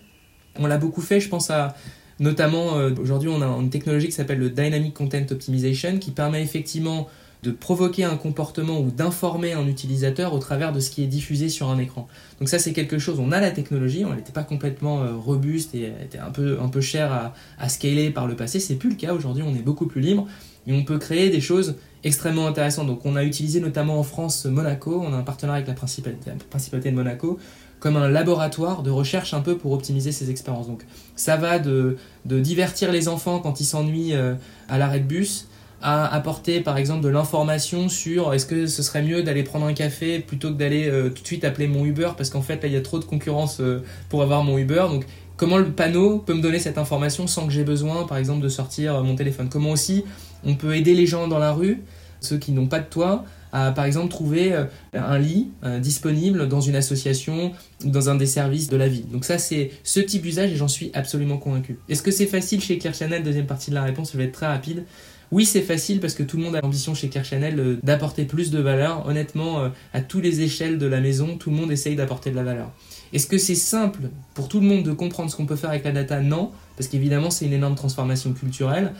On 0.57 0.67
l'a 0.67 0.79
beaucoup 0.79 1.03
fait, 1.03 1.21
je 1.21 1.29
pense 1.29 1.51
à... 1.51 1.75
Notamment, 2.21 2.77
euh, 2.77 2.91
aujourd'hui, 3.01 3.31
on 3.31 3.41
a 3.41 3.47
une 3.47 3.71
technologie 3.71 4.07
qui 4.07 4.13
s'appelle 4.13 4.39
le 4.39 4.51
Dynamic 4.51 4.93
Content 4.93 5.25
Optimization, 5.31 5.99
qui 5.99 6.11
permet 6.11 6.43
effectivement 6.43 7.09
de 7.43 7.51
provoquer 7.51 8.05
un 8.05 8.17
comportement 8.17 8.81
ou 8.81 8.91
d'informer 8.91 9.55
un 9.55 9.67
utilisateur 9.67 10.35
au 10.35 10.39
travers 10.39 10.73
de 10.73 10.81
ce 10.81 10.91
qui 10.91 11.03
est 11.03 11.07
diffusé 11.07 11.49
sur 11.49 11.71
un 11.71 11.79
écran. 11.79 12.07
Donc 12.39 12.49
ça 12.49 12.59
c'est 12.59 12.73
quelque 12.73 12.99
chose, 12.99 13.19
on 13.19 13.33
a 13.33 13.41
la 13.41 13.51
technologie, 13.51 14.05
on 14.05 14.15
n'était 14.15 14.33
pas 14.33 14.43
complètement 14.43 15.03
euh, 15.03 15.15
robuste 15.15 15.75
et 15.75 15.93
était 16.03 16.19
un 16.19 16.31
peu, 16.31 16.59
un 16.61 16.69
peu 16.69 16.81
cher 16.81 17.33
à, 17.59 17.69
scaler 17.69 18.11
par 18.11 18.27
le 18.27 18.37
passé, 18.37 18.61
c'est 18.61 18.77
plus 18.77 18.91
le 18.91 18.97
cas, 18.97 19.15
aujourd'hui 19.15 19.43
on 19.43 19.55
est 19.55 19.63
beaucoup 19.63 19.87
plus 19.87 20.01
libre 20.01 20.27
et 20.67 20.75
on 20.75 20.85
peut 20.85 20.99
créer 20.99 21.31
des 21.31 21.41
choses 21.41 21.77
extrêmement 22.05 22.47
intéressantes. 22.47 22.87
Donc 22.87 23.07
on 23.07 23.17
a 23.17 23.25
utilisé 23.25 23.61
notamment 23.61 23.99
en 23.99 24.03
France 24.03 24.45
Monaco, 24.45 25.03
on 25.03 25.13
a 25.15 25.17
un 25.17 25.23
partenariat 25.23 25.65
avec 25.65 25.69
la 25.69 25.75
principauté, 25.75 26.91
de 26.91 26.95
Monaco, 26.95 27.39
comme 27.79 27.97
un 27.97 28.11
laboratoire 28.11 28.83
de 28.83 28.91
recherche 28.91 29.33
un 29.33 29.41
peu 29.41 29.57
pour 29.57 29.73
optimiser 29.73 30.13
ces 30.13 30.31
expériences. 30.31 30.67
Donc 30.67 30.85
ça 31.17 31.39
va 31.39 31.59
de, 31.59 31.97
de 32.27 32.39
divertir 32.39 32.93
les 32.93 33.09
enfants 33.09 33.39
quand 33.39 33.61
ils 33.61 33.65
s'ennuient 33.65 34.15
euh, 34.15 34.35
à 34.69 34.77
l'arrêt 34.77 35.01
de 35.01 35.07
bus, 35.07 35.49
à 35.83 36.13
apporter 36.15 36.61
par 36.61 36.77
exemple 36.77 37.03
de 37.03 37.09
l'information 37.09 37.89
sur 37.89 38.35
est-ce 38.35 38.47
que 38.47 38.67
ce 38.67 38.83
serait 38.83 39.03
mieux 39.03 39.23
d'aller 39.23 39.43
prendre 39.43 39.67
un 39.67 39.73
café 39.73 40.21
plutôt 40.21 40.49
que 40.49 40.59
d'aller 40.59 40.89
euh, 40.89 41.09
tout 41.09 41.23
de 41.23 41.27
suite 41.27 41.45
appeler 41.45 41.69
mon 41.69 41.85
Uber 41.85 42.11
parce 42.17 42.29
qu'en 42.29 42.43
fait 42.43 42.63
là 42.63 42.69
il 42.69 42.75
y 42.75 42.77
a 42.77 42.83
trop 42.83 42.99
de 42.99 43.05
concurrence 43.05 43.61
euh, 43.61 43.83
pour 44.09 44.23
avoir 44.23 44.45
mon 44.45 44.59
Uber 44.59 44.85
donc 44.91 45.07
comment 45.37 45.57
le 45.57 45.71
panneau 45.71 46.19
peut 46.19 46.35
me 46.35 46.43
donner 46.43 46.59
cette 46.59 46.77
information 46.77 47.27
sans 47.27 47.47
que 47.47 47.53
j'ai 47.53 47.65
besoin 47.65 48.07
par 48.07 48.19
exemple 48.19 48.43
de 48.43 48.49
sortir 48.49 48.97
euh, 48.97 49.03
mon 49.03 49.17
téléphone? 49.17 49.49
Comment 49.49 49.71
aussi 49.71 50.05
on 50.45 50.55
peut 50.55 50.77
aider 50.77 50.95
les 50.95 51.07
gens 51.07 51.29
dans 51.29 51.39
la 51.39 51.53
rue 51.53 51.83
ceux 52.21 52.37
qui 52.37 52.53
n'ont 52.53 52.67
pas 52.67 52.81
de 52.81 52.87
toit 52.87 53.25
à 53.53 53.73
par 53.73 53.87
exemple 53.87 54.09
trouver 54.09 54.55
un 54.93 55.19
lit 55.19 55.49
disponible 55.81 56.49
dans 56.49 56.61
une 56.61 56.77
association 56.77 57.53
ou 57.85 57.89
dans 57.89 58.09
un 58.11 58.15
des 58.15 58.27
services 58.27 58.69
de 58.69 58.77
la 58.77 58.87
ville? 58.87 59.09
Donc 59.11 59.25
ça 59.25 59.39
c'est 59.39 59.71
ce 59.83 60.01
type 60.01 60.23
d'usage 60.23 60.53
et 60.53 60.57
j'en 60.57 60.69
suis 60.69 60.91
absolument 60.93 61.39
convaincu. 61.39 61.79
Est-ce 61.89 62.03
que 62.03 62.11
c'est 62.11 62.27
facile 62.27 62.61
chez 62.61 62.79
Claire 62.79 62.93
Deuxième 63.25 63.47
partie 63.47 63.71
de 63.71 63.75
la 63.75 63.83
réponse, 63.83 64.13
je 64.13 64.19
vais 64.19 64.25
être 64.25 64.33
très 64.33 64.47
rapide. 64.47 64.85
Oui, 65.33 65.47
c'est 65.47 65.63
facile 65.63 66.01
parce 66.01 66.15
que 66.15 66.25
tout 66.25 66.37
le 66.37 66.43
monde 66.43 66.57
a 66.57 66.61
l'ambition 66.61 66.93
chez 66.95 67.09
Claire 67.09 67.25
Chanel 67.25 67.59
euh, 67.61 67.79
d'apporter 67.85 68.25
plus 68.25 68.51
de 68.51 68.59
valeur. 68.59 69.07
Honnêtement, 69.07 69.61
euh, 69.61 69.69
à 69.93 70.01
toutes 70.01 70.25
les 70.25 70.41
échelles 70.41 70.77
de 70.77 70.87
la 70.87 71.01
maison, 71.01 71.37
tout 71.37 71.51
le 71.51 71.57
monde 71.57 71.71
essaye 71.71 71.95
d'apporter 71.95 72.31
de 72.31 72.37
la 72.37 72.43
valeur. 72.43 72.73
Est-ce 73.13 73.29
que 73.29 73.39
c'est 73.39 73.55
simple 73.55 74.11
pour 74.35 74.49
tout 74.49 74.61
le 74.61 74.67
monde 74.67 74.83
de 74.83 74.93
comprendre 74.93 75.31
ce 75.31 75.37
qu'on 75.37 75.47
peut 75.47 75.57
faire 75.57 75.71
avec 75.71 75.85
la 75.85 75.93
data? 75.93 76.21
Non, 76.21 76.51
parce 76.77 76.89
qu'évidemment, 76.89 77.31
c'est 77.31 77.47
une 77.47 77.53
énorme 77.53 77.77
transformation 77.77 78.33
culturelle 78.33 78.93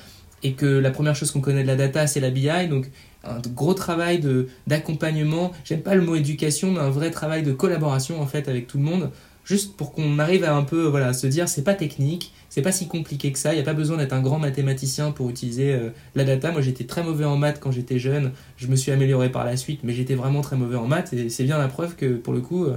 et 0.45 0.53
que 0.53 0.67
la 0.67 0.91
première 0.91 1.17
chose 1.17 1.33
qu'on 1.33 1.41
connaît 1.41 1.63
de 1.63 1.69
la 1.69 1.77
data, 1.77 2.07
c'est 2.07 2.21
la 2.21 2.31
BI. 2.31 2.69
Donc, 2.69 2.91
un 3.25 3.41
gros 3.55 3.75
travail 3.75 4.25
d'accompagnement. 4.67 5.53
J'aime 5.65 5.83
pas 5.83 5.95
le 5.95 6.03
mot 6.03 6.15
éducation, 6.15 6.71
mais 6.71 6.81
un 6.81 6.91
vrai 6.91 7.11
travail 7.11 7.43
de 7.43 7.53
collaboration 7.53 8.23
en 8.23 8.27
fait 8.27 8.49
avec 8.49 8.67
tout 8.67 8.79
le 8.79 8.85
monde 8.85 9.11
juste 9.51 9.77
pour 9.77 9.91
qu'on 9.91 10.21
arrive 10.21 10.45
à 10.45 10.55
un 10.55 10.63
peu 10.63 10.85
voilà, 10.85 11.13
se 11.13 11.27
dire 11.27 11.49
c'est 11.49 11.65
pas 11.65 11.75
technique, 11.75 12.33
c'est 12.49 12.63
pas 12.63 12.71
si 12.71 12.87
compliqué 12.87 13.33
que 13.33 13.39
ça, 13.39 13.53
il 13.53 13.57
n'y 13.57 13.61
a 13.61 13.65
pas 13.65 13.75
besoin 13.75 13.97
d'être 13.97 14.13
un 14.13 14.23
grand 14.23 14.39
mathématicien 14.39 15.11
pour 15.11 15.29
utiliser 15.29 15.73
euh, 15.73 15.91
la 16.15 16.23
data. 16.23 16.53
Moi 16.53 16.61
j'étais 16.61 16.85
très 16.85 17.03
mauvais 17.03 17.25
en 17.25 17.37
maths 17.37 17.59
quand 17.59 17.73
j'étais 17.73 17.99
jeune, 17.99 18.31
je 18.57 18.69
me 18.69 18.77
suis 18.77 18.93
amélioré 18.93 19.29
par 19.29 19.45
la 19.45 19.57
suite, 19.57 19.81
mais 19.83 19.93
j'étais 19.93 20.15
vraiment 20.15 20.41
très 20.41 20.55
mauvais 20.55 20.77
en 20.77 20.87
maths 20.87 21.13
et 21.13 21.29
c'est 21.31 21.43
bien 21.43 21.59
la 21.59 21.67
preuve 21.67 21.97
que 21.97 22.15
pour 22.15 22.33
le 22.33 22.41
coup, 22.41 22.65
euh, 22.65 22.77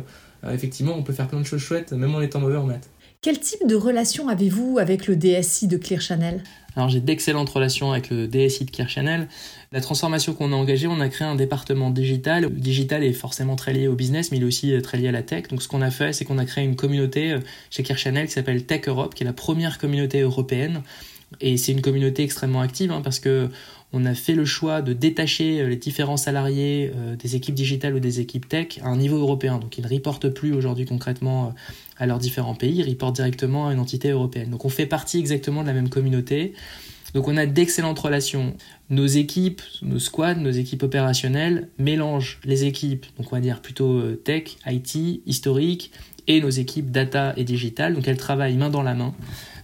effectivement, 0.51 0.95
on 0.97 1.03
peut 1.03 1.13
faire 1.13 1.27
plein 1.27 1.39
de 1.39 1.45
choses 1.45 1.61
chouettes 1.61 1.93
même 1.93 2.15
en 2.15 2.21
étant 2.21 2.39
mauvais 2.39 2.57
en 2.57 2.65
maths. 2.65 2.89
Quel 3.21 3.39
type 3.39 3.67
de 3.67 3.75
relation 3.75 4.27
avez-vous 4.27 4.79
avec 4.79 5.05
le 5.05 5.15
DSI 5.15 5.67
de 5.67 5.77
Clear 5.77 6.01
Channel 6.01 6.43
alors 6.75 6.89
j'ai 6.89 6.99
d'excellentes 6.99 7.49
relations 7.49 7.91
avec 7.91 8.09
le 8.09 8.27
DSI 8.27 8.65
de 8.65 8.71
Clear 8.71 8.89
Channel. 8.89 9.27
La 9.71 9.81
transformation 9.81 10.33
qu'on 10.33 10.51
a 10.53 10.55
engagée, 10.55 10.87
on 10.87 10.99
a 10.99 11.09
créé 11.09 11.27
un 11.27 11.35
département 11.35 11.89
digital. 11.89 12.43
Le 12.43 12.49
digital 12.49 13.03
est 13.03 13.13
forcément 13.13 13.55
très 13.55 13.73
lié 13.73 13.87
au 13.87 13.95
business, 13.95 14.31
mais 14.31 14.37
il 14.37 14.43
est 14.43 14.45
aussi 14.45 14.73
euh, 14.73 14.81
très 14.81 14.97
lié 14.97 15.07
à 15.07 15.11
la 15.11 15.23
tech. 15.23 15.47
Donc 15.49 15.61
ce 15.61 15.67
qu'on 15.67 15.81
a 15.81 15.91
fait, 15.91 16.13
c'est 16.13 16.25
qu'on 16.25 16.37
a 16.37 16.45
créé 16.45 16.63
une 16.63 16.75
communauté 16.75 17.33
euh, 17.33 17.39
chez 17.69 17.83
Clear 17.83 17.97
Channel 17.97 18.27
qui 18.27 18.33
s'appelle 18.33 18.65
Tech 18.65 18.87
Europe, 18.87 19.13
qui 19.13 19.23
est 19.23 19.25
la 19.25 19.33
première 19.33 19.77
communauté 19.77 20.21
européenne. 20.21 20.81
Et 21.41 21.57
c'est 21.57 21.71
une 21.71 21.81
communauté 21.81 22.23
extrêmement 22.23 22.61
active 22.61 22.91
hein, 22.91 23.01
parce 23.03 23.19
que 23.19 23.49
on 23.93 24.05
a 24.05 24.15
fait 24.15 24.33
le 24.33 24.45
choix 24.45 24.81
de 24.81 24.93
détacher 24.93 25.61
euh, 25.61 25.69
les 25.69 25.75
différents 25.77 26.17
salariés 26.17 26.91
des 27.17 27.35
équipes 27.35 27.55
digitales 27.55 27.95
ou 27.95 27.99
des 27.99 28.19
équipes 28.19 28.49
tech 28.49 28.79
à 28.81 28.87
un 28.87 28.97
niveau 28.97 29.17
européen. 29.17 29.59
Donc 29.59 29.77
ils 29.77 29.83
ne 29.83 29.89
reportent 29.89 30.29
plus 30.29 30.53
aujourd'hui 30.53 30.85
concrètement 30.85 31.53
à 31.97 32.05
leurs 32.05 32.19
différents 32.19 32.55
pays, 32.55 32.79
ils 32.79 32.89
reportent 32.89 33.15
directement 33.15 33.67
à 33.67 33.73
une 33.73 33.79
entité 33.79 34.09
européenne. 34.09 34.49
Donc 34.49 34.65
on 34.65 34.69
fait 34.69 34.85
partie 34.85 35.19
exactement 35.19 35.61
de 35.61 35.67
la 35.67 35.73
même 35.73 35.89
communauté. 35.89 36.53
Donc 37.13 37.27
on 37.27 37.37
a 37.37 37.45
d'excellentes 37.45 37.99
relations. 37.99 38.55
Nos 38.89 39.05
équipes, 39.05 39.61
nos 39.81 39.99
squads, 39.99 40.35
nos 40.35 40.51
équipes 40.51 40.83
opérationnelles 40.83 41.69
mélangent 41.77 42.39
les 42.43 42.65
équipes, 42.65 43.05
donc 43.17 43.31
on 43.31 43.35
va 43.35 43.41
dire 43.41 43.61
plutôt 43.61 43.99
euh, 43.99 44.15
tech, 44.15 44.57
IT, 44.65 45.21
historique, 45.25 45.91
et 46.27 46.41
nos 46.41 46.49
équipes 46.49 46.89
data 46.89 47.33
et 47.37 47.43
digital. 47.43 47.93
Donc 47.93 48.07
elles 48.07 48.17
travaillent 48.17 48.57
main 48.57 48.69
dans 48.69 48.81
la 48.81 48.93
main. 48.93 49.13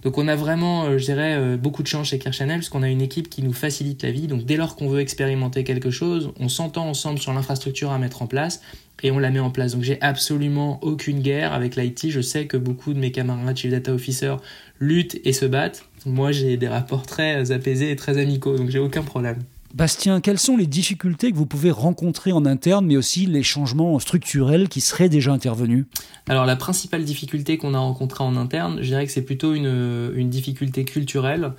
Donc 0.04 0.18
on 0.18 0.28
a 0.28 0.36
vraiment, 0.36 0.86
euh, 0.86 0.98
je 0.98 1.06
dirais, 1.06 1.36
euh, 1.38 1.58
beaucoup 1.58 1.84
de 1.84 1.88
chance 1.88 2.08
chez 2.08 2.20
Care 2.20 2.34
Channel 2.34 2.60
parce 2.60 2.70
qu'on 2.70 2.84
a 2.84 2.90
une 2.90 3.02
équipe 3.02 3.30
qui 3.30 3.44
nous 3.44 3.54
facilite 3.54 4.04
la 4.04 4.12
vie. 4.12 4.28
Donc 4.28 4.46
dès 4.46 4.56
lors 4.58 4.76
qu'on 4.76 4.88
veut 4.88 5.02
expérimenter 5.02 5.64
quelque 5.64 5.92
chose, 5.92 6.32
on 6.40 6.50
s'entend 6.50 6.88
ensemble 6.88 7.20
sur 7.20 7.34
l'infrastructure 7.34 7.92
à 7.92 7.98
mettre 7.98 8.22
en 8.22 8.28
place 8.28 8.62
et 9.04 9.12
on 9.12 9.20
la 9.20 9.30
met 9.30 9.40
en 9.40 9.50
place. 9.50 9.74
Donc 9.74 9.84
j'ai 9.84 10.02
absolument 10.02 10.80
aucune 10.82 11.20
guerre 11.20 11.54
avec 11.54 11.76
l'IT. 11.76 12.10
Je 12.10 12.22
sais 12.22 12.46
que 12.48 12.58
beaucoup 12.58 12.94
de 12.94 13.00
mes 13.00 13.12
camarades 13.12 13.58
Chief 13.58 13.72
Data 13.72 13.94
Officer 13.94 14.36
luttent 14.80 15.20
et 15.26 15.34
se 15.34 15.46
battent. 15.46 15.86
Moi 16.06 16.32
j'ai 16.32 16.58
des 16.58 16.68
rapports 16.68 17.06
très 17.06 17.52
apaisés 17.52 17.92
et 17.92 17.96
très 17.96 18.18
amicaux, 18.18 18.58
donc 18.58 18.70
j'ai 18.70 18.80
aucun 18.80 19.04
problème. 19.04 19.38
Bastien, 19.76 20.20
quelles 20.20 20.40
sont 20.40 20.58
les 20.58 20.66
difficultés 20.66 21.32
que 21.32 21.38
vous 21.38 21.46
pouvez 21.46 21.70
rencontrer 21.70 22.32
en 22.32 22.46
interne, 22.46 22.88
mais 22.88 22.98
aussi 22.98 23.28
les 23.28 23.44
changements 23.44 24.00
structurels 24.00 24.68
qui 24.68 24.82
seraient 24.82 25.10
déjà 25.10 25.32
intervenus? 25.32 25.86
Alors 26.28 26.48
la 26.48 26.56
principale 26.56 27.06
difficulté 27.06 27.58
qu'on 27.58 27.76
a 27.76 27.80
rencontrée 27.80 28.24
en 28.24 28.36
interne, 28.36 28.80
je 28.82 28.88
dirais 28.88 29.06
que 29.06 29.12
c'est 29.12 29.22
plutôt 29.22 29.54
une, 29.54 30.30
difficulté 30.30 30.86
culturelle. 30.86 31.54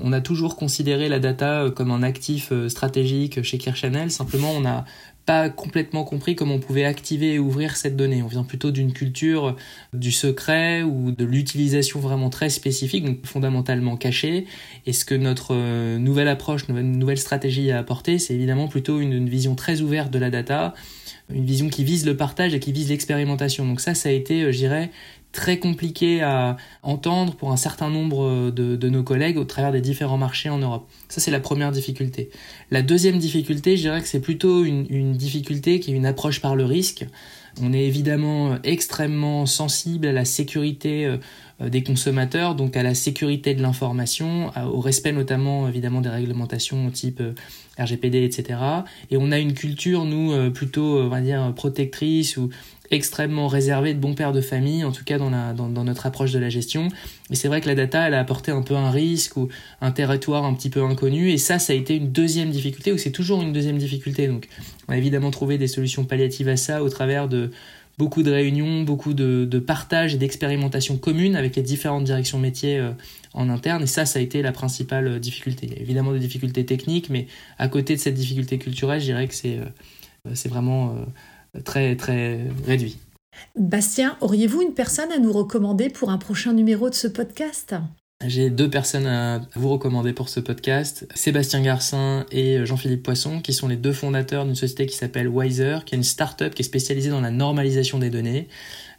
On 0.00 0.12
a 0.12 0.20
toujours 0.20 0.56
considéré 0.56 1.08
la 1.08 1.20
data 1.20 1.70
comme 1.74 1.92
un 1.92 2.02
actif 2.02 2.48
euh, 2.50 2.68
stratégique 2.68 3.42
chez 3.42 3.60
Channel. 3.60 4.10
Simplement, 4.10 4.50
on 4.50 4.64
a 4.64 4.84
pas 5.24 5.50
complètement 5.50 6.04
compris 6.04 6.34
comment 6.34 6.54
on 6.54 6.60
pouvait 6.60 6.84
activer 6.84 7.34
et 7.34 7.38
ouvrir 7.38 7.76
cette 7.76 7.96
donnée. 7.96 8.22
On 8.22 8.26
vient 8.26 8.42
plutôt 8.42 8.70
d'une 8.70 8.92
culture 8.92 9.56
du 9.92 10.10
secret 10.10 10.82
ou 10.82 11.12
de 11.12 11.24
l'utilisation 11.24 12.00
vraiment 12.00 12.28
très 12.28 12.50
spécifique, 12.50 13.04
donc 13.04 13.24
fondamentalement 13.24 13.96
cachée. 13.96 14.46
Et 14.86 14.92
ce 14.92 15.04
que 15.04 15.14
notre 15.14 15.54
euh, 15.54 15.98
nouvelle 15.98 16.28
approche, 16.28 16.68
nouvelle, 16.68 17.18
stratégie 17.18 17.70
a 17.70 17.78
apporté, 17.78 18.18
c'est 18.18 18.34
évidemment 18.34 18.66
plutôt 18.66 19.00
une, 19.00 19.12
une, 19.12 19.28
vision 19.28 19.54
très 19.54 19.80
ouverte 19.80 20.10
de 20.10 20.18
la 20.18 20.30
data, 20.30 20.74
une 21.32 21.44
vision 21.44 21.68
qui 21.68 21.84
vise 21.84 22.04
le 22.04 22.16
partage 22.16 22.54
et 22.54 22.60
qui 22.60 22.72
vise 22.72 22.88
l'expérimentation. 22.88 23.64
Donc 23.64 23.80
ça, 23.80 23.94
ça 23.94 24.08
a 24.08 24.12
été, 24.12 24.42
euh, 24.42 24.52
je 24.52 24.58
dirais, 24.58 24.90
très 25.32 25.58
compliqué 25.58 26.20
à 26.20 26.56
entendre 26.82 27.34
pour 27.34 27.52
un 27.52 27.56
certain 27.56 27.90
nombre 27.90 28.50
de, 28.50 28.88
nos 28.88 29.02
collègues 29.02 29.38
au 29.38 29.44
travers 29.44 29.72
des 29.72 29.80
différents 29.80 30.18
marchés 30.18 30.50
en 30.50 30.58
Europe. 30.58 30.88
Ça, 31.08 31.20
c'est 31.20 31.30
la 31.30 31.40
première 31.40 31.72
difficulté. 31.72 32.30
La 32.70 32.82
deuxième 32.82 33.18
difficulté, 33.18 33.76
je 33.76 33.82
dirais 33.82 34.02
que 34.02 34.08
c'est 34.08 34.20
plutôt 34.20 34.64
une, 34.64 35.14
difficulté 35.14 35.80
qui 35.80 35.92
est 35.92 35.94
une 35.94 36.06
approche 36.06 36.40
par 36.40 36.54
le 36.54 36.64
risque. 36.64 37.06
On 37.60 37.72
est 37.72 37.84
évidemment 37.84 38.58
extrêmement 38.62 39.46
sensible 39.46 40.06
à 40.06 40.12
la 40.12 40.24
sécurité 40.24 41.18
des 41.70 41.82
consommateurs, 41.82 42.54
donc 42.54 42.76
à 42.76 42.82
la 42.82 42.94
sécurité 42.94 43.54
de 43.54 43.62
l'information, 43.62 44.50
au 44.72 44.80
respect 44.80 45.12
notamment 45.12 45.68
évidemment 45.68 46.00
des 46.00 46.08
réglementations 46.08 46.90
type 46.90 47.22
RGPD, 47.78 48.24
etc. 48.24 48.58
Et 49.10 49.16
on 49.16 49.30
a 49.32 49.38
une 49.38 49.54
culture, 49.54 50.04
nous, 50.04 50.50
plutôt, 50.52 51.00
on 51.00 51.08
va 51.08 51.20
dire, 51.20 51.52
protectrice 51.54 52.36
ou 52.36 52.50
extrêmement 52.92 53.48
réservé 53.48 53.94
de 53.94 53.98
bons 53.98 54.14
pères 54.14 54.32
de 54.32 54.40
famille, 54.40 54.84
en 54.84 54.92
tout 54.92 55.02
cas 55.02 55.18
dans, 55.18 55.30
la, 55.30 55.54
dans, 55.54 55.68
notre 55.68 56.06
approche 56.06 56.30
de 56.30 56.38
la 56.38 56.50
gestion. 56.50 56.88
Et 57.30 57.34
c'est 57.34 57.48
vrai 57.48 57.60
que 57.60 57.66
la 57.66 57.74
data, 57.74 58.06
elle 58.06 58.14
a 58.14 58.20
apporté 58.20 58.52
un 58.52 58.62
peu 58.62 58.76
un 58.76 58.90
risque 58.90 59.36
ou 59.36 59.48
un 59.80 59.90
territoire 59.90 60.44
un 60.44 60.52
petit 60.54 60.68
peu 60.68 60.82
inconnu. 60.82 61.30
Et 61.30 61.38
ça, 61.38 61.58
ça 61.58 61.72
a 61.72 61.76
été 61.76 61.96
une 61.96 62.12
deuxième 62.12 62.50
difficulté, 62.50 62.92
ou 62.92 62.98
c'est 62.98 63.10
toujours 63.10 63.42
une 63.42 63.52
deuxième 63.52 63.78
difficulté. 63.78 64.28
Donc, 64.28 64.46
on 64.88 64.92
a 64.92 64.98
évidemment 64.98 65.30
trouvé 65.30 65.56
des 65.56 65.68
solutions 65.68 66.04
palliatives 66.04 66.48
à 66.48 66.56
ça 66.56 66.82
au 66.82 66.90
travers 66.90 67.28
de 67.28 67.50
beaucoup 67.98 68.22
de 68.22 68.30
réunions, 68.30 68.82
beaucoup 68.82 69.14
de, 69.14 69.44
de 69.44 69.58
partage 69.58 70.14
et 70.14 70.18
d'expérimentation 70.18 70.96
commune 70.96 71.36
avec 71.36 71.56
les 71.56 71.62
différentes 71.62 72.04
directions 72.04 72.38
métiers 72.38 72.78
euh, 72.78 72.92
en 73.34 73.48
interne. 73.48 73.82
Et 73.82 73.86
ça, 73.86 74.06
ça 74.06 74.18
a 74.18 74.22
été 74.22 74.42
la 74.42 74.52
principale 74.52 75.06
euh, 75.06 75.18
difficulté. 75.18 75.66
Il 75.66 75.74
y 75.74 75.78
a 75.78 75.80
évidemment 75.80 76.12
des 76.12 76.18
difficultés 76.18 76.64
techniques, 76.64 77.10
mais 77.10 77.26
à 77.58 77.68
côté 77.68 77.94
de 77.94 78.00
cette 78.00 78.14
difficulté 78.14 78.58
culturelle, 78.58 79.00
je 79.00 79.06
dirais 79.06 79.28
que 79.28 79.34
c'est 79.34 79.58
euh, 79.58 79.64
c'est 80.34 80.48
vraiment 80.48 80.94
très 81.64 81.96
très 81.96 82.46
réduit. 82.64 82.96
Bastien, 83.58 84.16
auriez-vous 84.20 84.62
une 84.62 84.72
personne 84.72 85.10
à 85.10 85.18
nous 85.18 85.32
recommander 85.32 85.88
pour 85.88 86.10
un 86.10 86.18
prochain 86.18 86.52
numéro 86.52 86.88
de 86.88 86.94
ce 86.94 87.08
podcast? 87.08 87.74
J'ai 88.26 88.50
deux 88.50 88.70
personnes 88.70 89.06
à 89.06 89.40
vous 89.54 89.68
recommander 89.68 90.12
pour 90.12 90.28
ce 90.28 90.40
podcast, 90.40 91.06
Sébastien 91.14 91.60
Garcin 91.62 92.26
et 92.30 92.64
Jean-Philippe 92.64 93.02
Poisson, 93.02 93.40
qui 93.40 93.52
sont 93.52 93.68
les 93.68 93.76
deux 93.76 93.92
fondateurs 93.92 94.44
d'une 94.44 94.54
société 94.54 94.86
qui 94.86 94.96
s'appelle 94.96 95.28
Wiser, 95.28 95.78
qui 95.86 95.94
est 95.94 95.98
une 95.98 96.04
start-up 96.04 96.54
qui 96.54 96.62
est 96.62 96.64
spécialisée 96.64 97.10
dans 97.10 97.20
la 97.20 97.30
normalisation 97.30 97.98
des 97.98 98.10
données. 98.10 98.48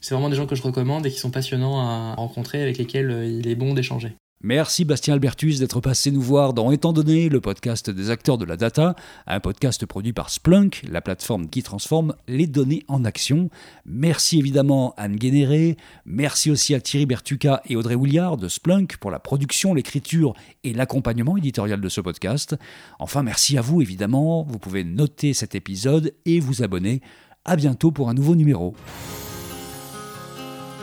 C'est 0.01 0.13
vraiment 0.13 0.29
des 0.29 0.35
gens 0.35 0.47
que 0.47 0.55
je 0.55 0.61
recommande 0.61 1.05
et 1.05 1.11
qui 1.11 1.19
sont 1.19 1.31
passionnants 1.31 1.79
à 1.79 2.15
rencontrer, 2.15 2.61
avec 2.61 2.77
lesquels 2.77 3.39
il 3.39 3.47
est 3.47 3.55
bon 3.55 3.73
d'échanger. 3.73 4.15
Merci 4.45 4.83
Bastien 4.83 5.13
Albertus 5.13 5.59
d'être 5.59 5.79
passé 5.79 6.11
nous 6.11 6.21
voir 6.21 6.53
dans 6.53 6.69
Étant 6.73 6.91
donné, 6.91 7.29
le 7.29 7.39
podcast 7.39 7.89
des 7.89 8.09
acteurs 8.09 8.37
de 8.37 8.43
la 8.43 8.57
data, 8.57 8.93
un 9.25 9.39
podcast 9.39 9.85
produit 9.85 10.11
par 10.11 10.29
Splunk, 10.29 10.83
la 10.91 10.99
plateforme 10.99 11.47
qui 11.47 11.63
transforme 11.63 12.13
les 12.27 12.45
données 12.45 12.83
en 12.89 13.05
action. 13.05 13.49
Merci 13.85 14.39
évidemment 14.39 14.95
Anne 14.97 15.15
Guénéré, 15.15 15.77
merci 16.05 16.51
aussi 16.51 16.75
à 16.75 16.81
Thierry 16.81 17.05
Bertuca 17.05 17.61
et 17.69 17.77
Audrey 17.77 17.95
Williard 17.95 18.35
de 18.35 18.49
Splunk 18.49 18.97
pour 18.97 19.11
la 19.11 19.19
production, 19.19 19.73
l'écriture 19.73 20.33
et 20.65 20.73
l'accompagnement 20.73 21.37
éditorial 21.37 21.79
de 21.79 21.87
ce 21.87 22.01
podcast. 22.01 22.57
Enfin, 22.99 23.23
merci 23.23 23.57
à 23.57 23.61
vous 23.61 23.81
évidemment, 23.81 24.43
vous 24.43 24.59
pouvez 24.59 24.83
noter 24.83 25.33
cet 25.33 25.55
épisode 25.55 26.13
et 26.25 26.41
vous 26.41 26.63
abonner. 26.63 26.99
À 27.45 27.55
bientôt 27.55 27.91
pour 27.91 28.09
un 28.09 28.13
nouveau 28.13 28.35
numéro. 28.35 28.75